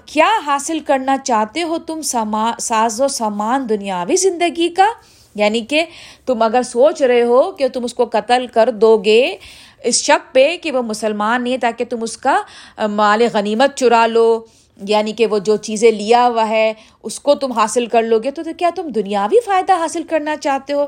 کیا 0.04 0.28
حاصل 0.46 0.78
کرنا 0.78 1.16
چاہتے 1.18 1.62
ہو 1.62 1.78
تم 1.78 2.02
سما 2.02 2.50
ساز 2.60 3.00
و 3.00 3.08
سامان 3.08 3.68
دنیاوی 3.68 4.16
زندگی 4.16 4.68
کا؟ 4.68 4.86
یعنی 5.34 5.60
کہ 5.60 5.84
تم 6.26 6.42
اگر 6.42 6.62
سوچ 6.62 7.02
رہے 7.02 7.22
ہو 7.22 7.50
کہ 7.52 7.68
تم 7.68 7.84
اس 7.84 7.94
کو 7.94 8.04
قتل 8.12 8.46
کر 8.46 8.70
دو 8.70 8.96
گے 8.96 9.36
اس 9.84 10.02
شک 10.02 10.34
پہ 10.34 10.56
کہ 10.62 10.72
وہ 10.72 10.82
مسلمان 10.82 11.44
نہیں 11.44 11.58
تاکہ 11.58 11.84
تم 11.84 12.02
اس 12.02 12.16
کا 12.16 12.40
مال 12.86 13.22
غنیمت 13.32 13.76
چرا 13.76 14.06
لو 14.06 14.44
یعنی 14.80 15.12
کہ 15.12 15.26
وہ 15.26 15.38
جو 15.38 15.56
چیزیں 15.56 15.90
لیا 15.90 16.26
ہوا 16.26 16.48
ہے 16.48 16.72
اس 17.02 17.20
کو 17.20 17.34
تم 17.34 17.52
حاصل 17.52 17.86
کر 17.86 18.02
لو 18.02 18.18
گے 18.18 18.30
تو 18.30 18.42
کیا 18.58 18.70
تم 18.76 18.88
دنیاوی 18.88 19.40
فائدہ 19.44 19.72
حاصل 19.72 20.02
کرنا 20.02 20.36
چاہتے 20.36 20.72
ہو؟ 20.72 20.86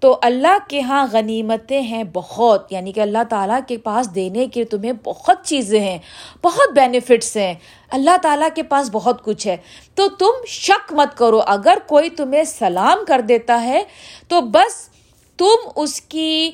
تو 0.00 0.18
اللہ 0.22 0.58
کے 0.68 0.80
ہاں 0.80 1.06
غنیمتیں 1.12 1.80
ہیں 1.80 2.04
بہت 2.12 2.72
یعنی 2.72 2.92
کہ 2.92 3.00
اللہ 3.00 3.24
تعالیٰ 3.30 3.60
کے 3.68 3.78
پاس 3.78 4.14
دینے 4.14 4.46
کے 4.46 4.64
تمہیں 4.64 4.92
بہت 5.04 5.36
چیزیں 5.44 5.80
ہیں، 5.80 5.98
بہت 6.44 6.72
بینیفٹس 6.72 7.36
ہیں۔ 7.36 7.54
اللہ 7.90 8.16
تعالیٰ 8.22 8.48
کے 8.54 8.62
پاس 8.62 8.90
بہت 8.92 9.24
کچھ 9.24 9.46
ہے۔ 9.46 9.56
تو 9.94 10.08
تم 10.08 10.44
شک 10.46 10.92
مت 10.92 11.18
کرو، 11.18 11.40
اگر 11.46 11.78
کوئی 11.86 12.10
تمہیں 12.10 12.44
سلام 12.44 12.98
کر 13.08 13.20
دیتا 13.20 13.62
ہے 13.62 13.82
تو 14.28 14.40
بس 14.40 14.88
تم 15.36 15.70
اس 15.76 16.00
کی 16.00 16.50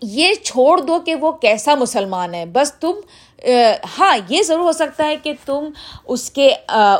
یہ 0.00 0.34
چھوڑ 0.34 0.80
دو 0.80 0.98
کہ 1.00 1.14
وہ 1.14 1.32
کیسا 1.32 1.74
مسلمان 1.74 2.34
ہے۔ 2.34 2.44
بس 2.46 2.72
تم 2.74 2.92
ہاں 3.98 4.16
یہ 4.28 4.42
ضرور 4.42 4.64
ہو 4.64 4.72
سکتا 4.72 5.06
ہے 5.06 5.16
کہ 5.22 5.32
تم 5.46 5.68
اس 6.04 6.30
کے 6.30 6.48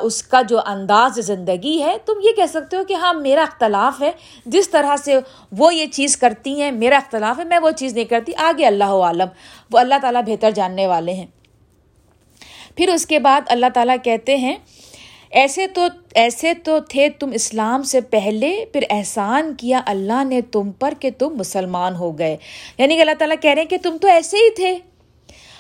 اس 0.03 0.23
کا 0.23 0.43
جو 0.43 0.61
انداز 0.67 1.19
زندگی 1.27 1.83
ہے، 1.83 1.97
تم 2.07 2.21
یہ 2.23 2.33
کہہ 2.37 2.51
سکتے 2.51 2.77
ہو 2.77 2.85
کہ 2.85 2.95
ہاں 2.95 3.13
میرا 3.15 3.43
اختلاف 3.43 4.01
ہے۔ 4.03 4.11
جس 4.47 4.71
طرح 4.71 4.97
سے 4.97 5.19
وہ 5.59 5.75
یہ 5.75 5.87
چیز 5.93 6.17
کرتی 6.17 6.61
ہیں، 6.61 6.71
میرا 6.73 6.97
اختلاف 6.97 7.39
ہے، 7.39 7.45
میں 7.45 7.59
وہ 7.59 7.71
چیز 7.71 7.95
نہیں 7.95 8.05
کرتی۔ 8.05 8.33
آگے 8.39 8.67
اللہ 8.67 8.85
عالم، 8.85 9.29
وہ 9.73 9.79
اللہ 9.79 9.95
تعالیٰ 10.03 10.23
بہتر 10.27 10.51
جاننے 10.51 10.87
والے 10.87 11.13
ہیں۔ 11.13 11.27
پھر 12.77 12.89
اس 12.89 13.07
کے 13.07 13.19
بعد 13.19 13.41
اللہ 13.47 13.67
تعالیٰ 13.75 13.97
کہتے 14.05 14.37
ہیں 14.37 14.57
ایسے 15.33 15.67
تو 15.67 15.87
ایسے 16.15 16.55
تو 16.55 16.79
تھے 16.81 17.09
تم 17.09 17.31
اسلام 17.35 17.83
سے 17.83 18.01
پہلے، 18.01 18.65
پھر 18.73 18.83
احسان 18.91 19.55
کیا 19.59 19.81
اللہ 19.87 20.25
نے 20.25 20.41
تم 20.41 20.73
پر 20.73 20.95
کہ 21.01 21.11
تم 21.19 21.37
مسلمان 21.37 21.95
ہو 21.95 22.19
گئے۔ 22.19 22.37
یعنی 22.79 22.97
کہ 22.97 23.01
اللہ 23.01 23.13
تعالیٰ 23.19 23.37
کہہ 23.43 23.51
رہے 23.51 23.63
ہیں 23.63 23.69
کہ 23.69 23.77
تم 23.83 23.97
تو 24.01 24.09
ایسے 24.09 24.37
ہی 24.37 24.55
تھے۔ 24.55 24.79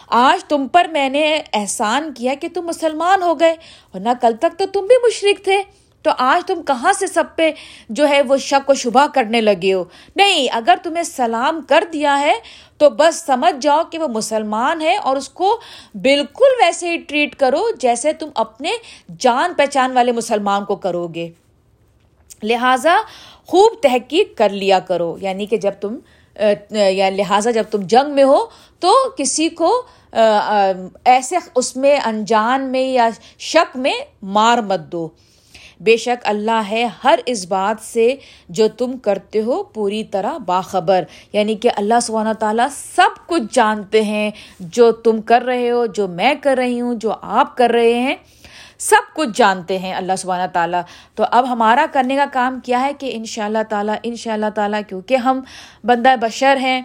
آج 0.08 0.44
تم 0.44 0.68
پر 0.68 0.86
میں 0.92 1.08
نے 1.08 1.38
احسان 1.52 2.14
کیا 2.14 2.34
کہ 2.34 2.48
تم 2.54 2.66
مسلمان 2.66 3.22
ہو 3.22 3.40
گئے، 3.40 3.54
ورنہ 3.94 4.08
کل 4.20 4.36
تک 4.36 4.58
تو 4.58 4.66
تم 4.66 4.80
بھی 4.80 4.96
مشرق 5.06 5.44
تھے۔ 5.44 5.62
تو 6.02 6.10
آج 6.18 6.46
تم 6.46 6.62
کہاں 6.62 6.92
سے 6.92 7.06
سب 7.06 7.24
پہ 7.36 7.50
جو 7.88 8.08
ہے 8.08 8.22
وہ 8.22 8.36
شک 8.36 8.70
و 8.70 8.74
شبہ 8.74 9.06
کرنے 9.14 9.40
لگے 9.40 9.74
ہو؟ 9.74 9.84
نہیں، 10.16 10.48
اگر 10.52 10.74
تمہیں 10.82 11.02
سلام 11.02 11.60
کر 11.68 11.84
دیا 11.92 12.20
ہے 12.20 12.34
تو 12.78 12.90
بس 12.90 13.16
سمجھ 13.16 13.54
جاؤ 13.60 13.82
کہ 13.90 13.98
وہ 13.98 14.08
مسلمان 14.08 14.80
ہے 14.80 14.96
اور 14.96 15.16
اس 15.16 15.28
کو 15.28 15.60
بالکل 15.94 16.64
ویسے 16.64 16.90
ہی 16.90 16.96
ٹریٹ 16.96 17.36
کرو 17.36 17.64
جیسے 17.80 18.12
تم 18.12 18.28
اپنے 18.34 18.72
جان 19.18 19.54
پہچان 19.54 19.92
والے 19.92 20.12
مسلمان 20.12 20.64
کو 20.64 20.76
کرو 20.76 21.06
گے۔ 21.06 21.30
لہٰذا 22.42 22.96
خوب 23.46 23.72
تحقیق 23.82 24.38
کر 24.38 24.48
لیا 24.48 24.78
کرو۔ 24.78 25.16
یعنی 25.20 25.46
کہ 25.46 25.56
جب 25.56 25.72
تم، 25.80 25.98
یا 26.70 27.10
لہٰذا 27.10 27.50
جب 27.50 27.64
تم 27.70 27.80
جنگ 27.82 28.10
میں 28.10 28.24
ہو 28.24 28.44
تو 28.80 28.92
کسی 29.16 29.48
کو 29.48 29.82
ایسے 31.04 31.36
اس 31.54 31.76
میں، 31.76 31.98
انجان 32.04 32.62
میں 32.62 32.80
یا 32.80 33.08
شک 33.38 33.76
میں 33.76 33.94
مار 34.22 34.58
مت 34.58 34.80
دو۔ 34.80 35.08
بے 35.82 35.96
شک 35.96 36.26
اللہ 36.26 36.62
ہے 36.70 36.86
ہر 37.04 37.18
اس 37.26 37.46
بات 37.46 37.84
سے 37.84 38.14
جو 38.48 38.68
تم 38.68 38.96
کرتے 38.96 39.42
ہو 39.42 39.62
پوری 39.62 40.04
طرح 40.04 40.38
باخبر۔ 40.38 41.04
یعنی 41.32 41.54
کہ 41.54 41.70
اللہ 41.76 42.00
سبحانہ 42.02 42.32
تعالیٰ 42.38 42.66
سب 42.70 43.26
کچھ 43.26 43.42
جانتے 43.52 44.02
ہیں، 44.02 44.30
جو 44.60 44.92
تم 44.92 45.20
کر 45.20 45.42
رہے 45.42 45.70
ہو، 45.70 45.86
جو 45.86 46.08
میں 46.08 46.34
کر 46.42 46.56
رہی 46.56 46.80
ہوں، 46.80 46.94
جو 46.94 47.12
آپ 47.22 47.56
کر 47.56 47.70
رہے 47.70 47.94
ہیں، 47.94 48.16
سب 48.78 49.14
کچھ 49.14 49.28
جانتے 49.34 49.78
ہیں 49.78 49.94
اللہ 49.94 50.12
سبحانہ 50.18 50.46
تعالیٰ۔ 50.52 50.82
تو 51.14 51.24
اب 51.30 51.52
ہمارا 51.52 51.86
کرنے 51.92 52.16
کا 52.16 52.24
کام 52.32 52.60
کیا 52.64 52.80
ہے 52.80 52.92
کہ 52.98 53.10
ان 53.14 53.24
شاء 53.24 53.44
اللہ 53.44 53.62
تعالیٰ 53.68 53.94
ان 54.02 54.16
شاء 54.16 54.32
اللہ 54.32 54.50
تعالیٰ، 54.54 54.80
کیونکہ 54.88 55.16
ہم 55.16 55.40
بندہ 55.84 56.14
بشر 56.20 56.56
ہیں 56.56 56.82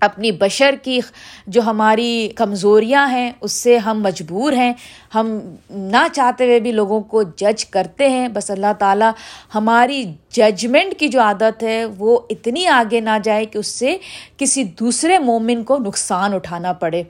اپنی 0.00 0.32
بشر 0.32 0.74
کی 0.82 1.00
جو 1.46 1.62
ہماری 1.62 2.28
کمزوریاں 2.36 3.08
ہیں، 3.08 3.32
اس 3.40 3.52
سے 3.52 3.78
ہم 3.78 4.02
مجبور 4.02 4.52
ہیں۔ 4.52 4.72
ہم 5.14 5.38
نہ 5.70 6.06
چاہتے 6.12 6.44
ہوئے 6.44 6.60
بھی 6.60 6.72
لوگوں 6.72 7.00
کو 7.00 7.22
جج 7.22 7.64
کرتے 7.64 8.08
ہیں۔ 8.08 8.28
بس 8.28 8.50
اللہ 8.50 8.72
تعالیٰ 8.78 9.10
ہماری 9.54 10.04
ججمنٹ 10.30 10.98
کی 10.98 11.08
جو 11.08 11.20
عادت 11.20 11.62
ہے، 11.62 11.84
وہ 11.84 12.18
اتنی 12.30 12.66
آگے 12.66 13.00
نہ 13.00 13.18
جائے 13.22 13.44
کہ 13.44 13.58
اس 13.58 13.66
سے 13.66 13.96
کسی 14.36 14.64
دوسرے 14.64 15.18
مومن 15.18 15.64
کو 15.64 15.78
نقصان 15.78 16.34
اٹھانا 16.34 16.72
پڑے۔ 16.72 17.02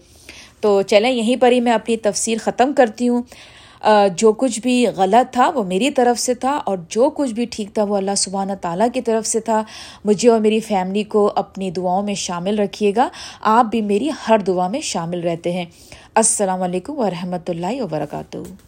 تو 0.60 0.82
چلیں، 0.82 1.10
یہیں 1.10 1.36
پر 1.36 1.52
ہی 1.52 1.60
میں 1.60 1.72
اپنی 1.72 1.96
تفصیل 1.96 2.38
ختم 2.38 2.72
کرتی 2.72 3.08
ہوں۔ 3.08 3.22
جو 4.16 4.32
کچھ 4.32 4.60
بھی 4.60 4.86
غلط 4.96 5.32
تھا 5.32 5.48
وہ 5.48 5.64
میری 5.64 5.90
طرف 5.90 6.20
سے 6.20 6.34
تھا 6.34 6.60
اور 6.66 6.78
جو 6.88 7.10
کچھ 7.10 7.32
بھی 7.32 7.46
ٹھیک 7.50 7.74
تھا 7.74 7.82
وہ 7.82 7.96
اللہ 7.96 8.14
سبحانہ 8.16 8.52
تعالیٰ 8.60 8.88
کی 8.94 9.00
طرف 9.00 9.26
سے 9.26 9.40
تھا۔ 9.40 9.62
مجھے 10.04 10.30
اور 10.30 10.40
میری 10.40 10.60
فیملی 10.60 11.02
کو 11.02 11.32
اپنی 11.36 11.70
دعاؤں 11.70 12.02
میں 12.02 12.14
شامل 12.14 12.58
رکھیے 12.58 12.92
گا۔ 12.96 13.08
آپ 13.40 13.64
بھی 13.64 13.82
میری 13.82 14.10
ہر 14.28 14.38
دعا 14.38 14.68
میں 14.68 14.80
شامل 14.80 15.20
رہتے 15.20 15.52
ہیں۔ 15.52 15.64
السلام 16.14 16.62
علیکم 16.62 16.98
ورحمۃ 16.98 17.48
اللہ 17.48 17.82
وبرکاتہ۔ 17.82 18.67